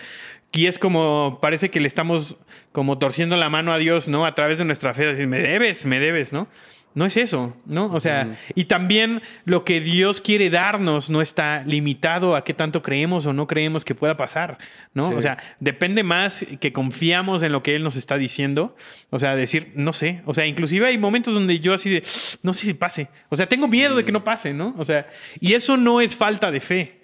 [0.52, 2.38] Y es como, parece que le estamos
[2.72, 4.26] como torciendo la mano a Dios, ¿no?
[4.26, 6.48] A través de nuestra fe, decir, me debes, me debes, ¿no?
[6.96, 7.88] No es eso, ¿no?
[7.88, 12.82] O sea, y también lo que Dios quiere darnos no está limitado a qué tanto
[12.82, 14.58] creemos o no creemos que pueda pasar,
[14.94, 15.10] ¿no?
[15.10, 15.14] Sí.
[15.14, 18.78] O sea, depende más que confiamos en lo que Él nos está diciendo.
[19.10, 20.22] O sea, decir, no sé.
[20.26, 22.04] O sea, inclusive hay momentos donde yo así de,
[22.44, 23.10] no sé si pase.
[23.28, 24.74] O sea, tengo miedo de que no pase, ¿no?
[24.78, 25.08] O sea,
[25.42, 27.02] y eso no es falta de fe.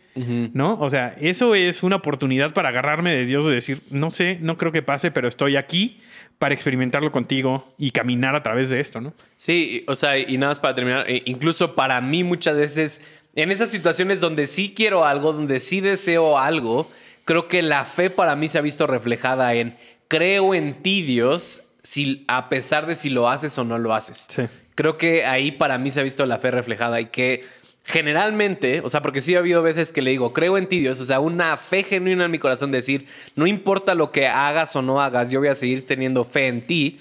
[0.54, 0.78] ¿No?
[0.80, 4.58] O sea, eso es una oportunidad para agarrarme de Dios de decir, no sé, no
[4.58, 6.02] creo que pase, pero estoy aquí
[6.42, 9.14] para experimentarlo contigo y caminar a través de esto, ¿no?
[9.38, 13.52] Sí, o sea, y nada más para terminar, eh, incluso para mí muchas veces, en
[13.52, 16.90] esas situaciones donde sí quiero algo, donde sí deseo algo,
[17.26, 19.78] creo que la fe para mí se ha visto reflejada en
[20.08, 24.26] creo en ti, Dios, si, a pesar de si lo haces o no lo haces.
[24.28, 24.42] Sí.
[24.74, 27.46] Creo que ahí para mí se ha visto la fe reflejada y que
[27.84, 31.00] generalmente, o sea, porque sí ha habido veces que le digo, creo en ti, Dios,
[31.00, 34.82] o sea, una fe genuina en mi corazón, decir, no importa lo que hagas o
[34.82, 37.00] no hagas, yo voy a seguir teniendo fe en ti.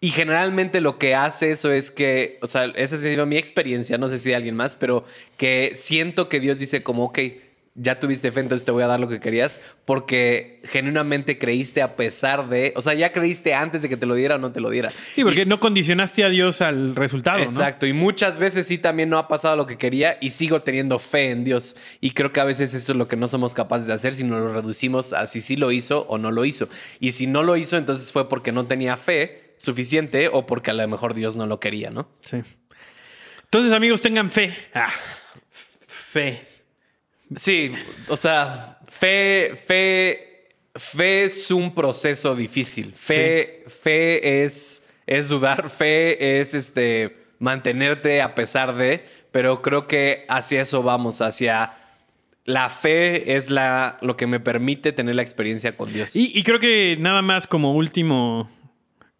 [0.00, 3.96] Y generalmente lo que hace eso es que, o sea, esa ha sido mi experiencia,
[3.96, 5.04] no sé si de alguien más, pero
[5.38, 7.18] que siento que Dios dice como, ok,
[7.76, 11.96] ya tuviste fe, entonces te voy a dar lo que querías, porque genuinamente creíste a
[11.96, 14.60] pesar de, o sea, ya creíste antes de que te lo diera o no te
[14.60, 14.92] lo diera.
[15.14, 17.44] Sí, porque Y no condicionaste a Dios al resultado, ¿no?
[17.44, 21.00] Exacto, y muchas veces sí también no ha pasado lo que quería y sigo teniendo
[21.00, 21.76] fe en Dios.
[22.00, 24.38] Y creo que a veces eso es lo que no somos capaces de hacer, sino
[24.38, 26.68] lo reducimos a si sí lo hizo o no lo hizo.
[27.00, 30.74] Y si no lo hizo, entonces fue porque no tenía fe suficiente o porque a
[30.74, 32.08] lo mejor Dios no lo quería, ¿no?
[32.20, 32.38] Sí.
[33.44, 34.54] Entonces, amigos, tengan fe.
[34.74, 34.92] Ah,
[35.50, 36.53] fe.
[37.36, 37.72] Sí,
[38.08, 42.92] o sea, fe, fe, fe es un proceso difícil.
[42.94, 50.24] Fe, fe es, es dudar, fe es este mantenerte a pesar de, pero creo que
[50.28, 51.76] hacia eso vamos, hacia
[52.44, 56.14] la fe es la, lo que me permite tener la experiencia con Dios.
[56.14, 58.50] Y, y creo que nada más como último,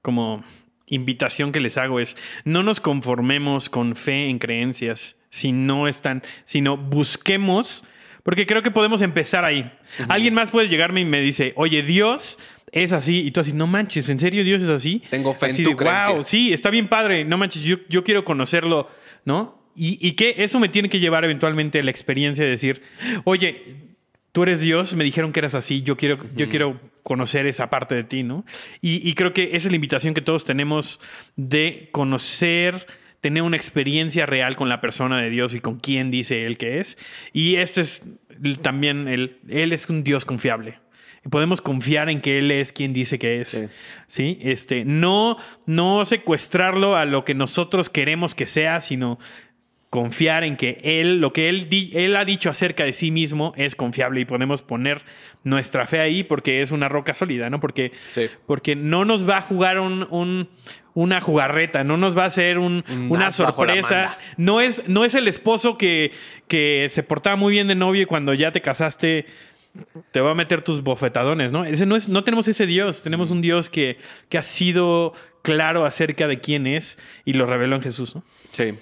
[0.03, 0.45] como
[0.87, 6.23] invitación que les hago es, no nos conformemos con fe en creencias si no están,
[6.45, 7.85] sino busquemos,
[8.25, 9.71] porque creo que podemos empezar ahí.
[10.09, 12.39] Alguien más puede llegarme y me dice, oye, Dios
[12.73, 15.01] es así, y tú así, no manches, ¿en serio Dios es así?
[15.09, 16.13] Tengo fe en tu de, creencia".
[16.13, 18.89] wow, sí, está bien padre, no manches, yo, yo quiero conocerlo,
[19.25, 19.63] ¿no?
[19.77, 22.83] Y, y que eso me tiene que llevar eventualmente a la experiencia de decir,
[23.25, 23.77] oye,
[24.33, 27.95] tú eres Dios, me dijeron que eras así, yo quiero, yo quiero conocer esa parte
[27.95, 28.45] de ti, ¿no?
[28.81, 31.01] Y, y creo que esa es la invitación que todos tenemos
[31.37, 32.87] de conocer,
[33.25, 36.79] tener una experiencia real con la persona de Dios y con quién dice Él que
[36.79, 36.99] es.
[37.33, 38.03] Y este es
[38.61, 40.79] también, el, Él es un Dios confiable.
[41.31, 43.49] Podemos confiar en que Él es quien dice que es.
[43.49, 43.65] Sí.
[44.09, 44.39] Sí.
[44.43, 49.19] Este, no, no secuestrarlo a lo que nosotros queremos que sea, sino
[49.89, 53.53] confiar en que él, lo que él, di- él ha dicho acerca de sí mismo
[53.57, 55.03] es confiable y podemos poner
[55.45, 57.61] nuestra fe ahí porque es una roca sólida, ¿no?
[57.61, 58.27] Porque, Sí.
[58.45, 60.49] porque no nos va a jugar un, un-
[60.95, 64.19] una jugarreta, no nos va a hacer un- Un una sorpresa.
[64.37, 66.13] No es, no es el esposo que,
[66.49, 69.27] que se portaba muy bien de novio y cuando ya te casaste
[70.13, 71.65] te va a meter tus bofetadones, ¿no?
[71.65, 75.85] Ese no, es, no tenemos ese Dios, tenemos un Dios que, que ha sido claro
[75.85, 78.23] acerca de quién es y lo reveló en Jesús, ¿no?
[78.53, 78.75] Sí.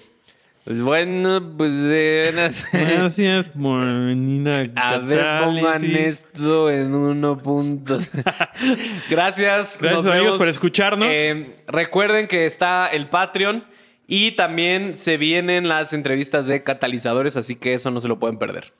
[0.65, 2.31] Bueno, pues eh,
[2.73, 7.99] Gracias por venir a A ver, pongan esto en uno punto.
[9.11, 9.79] Gracias.
[9.81, 11.09] Gracias, amigos, por escucharnos.
[11.13, 13.65] Eh, recuerden que está el Patreon
[14.07, 18.39] y también se vienen las entrevistas de catalizadores, así que eso no se lo pueden
[18.39, 18.73] perder.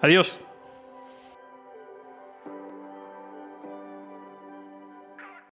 [0.00, 0.38] Adiós.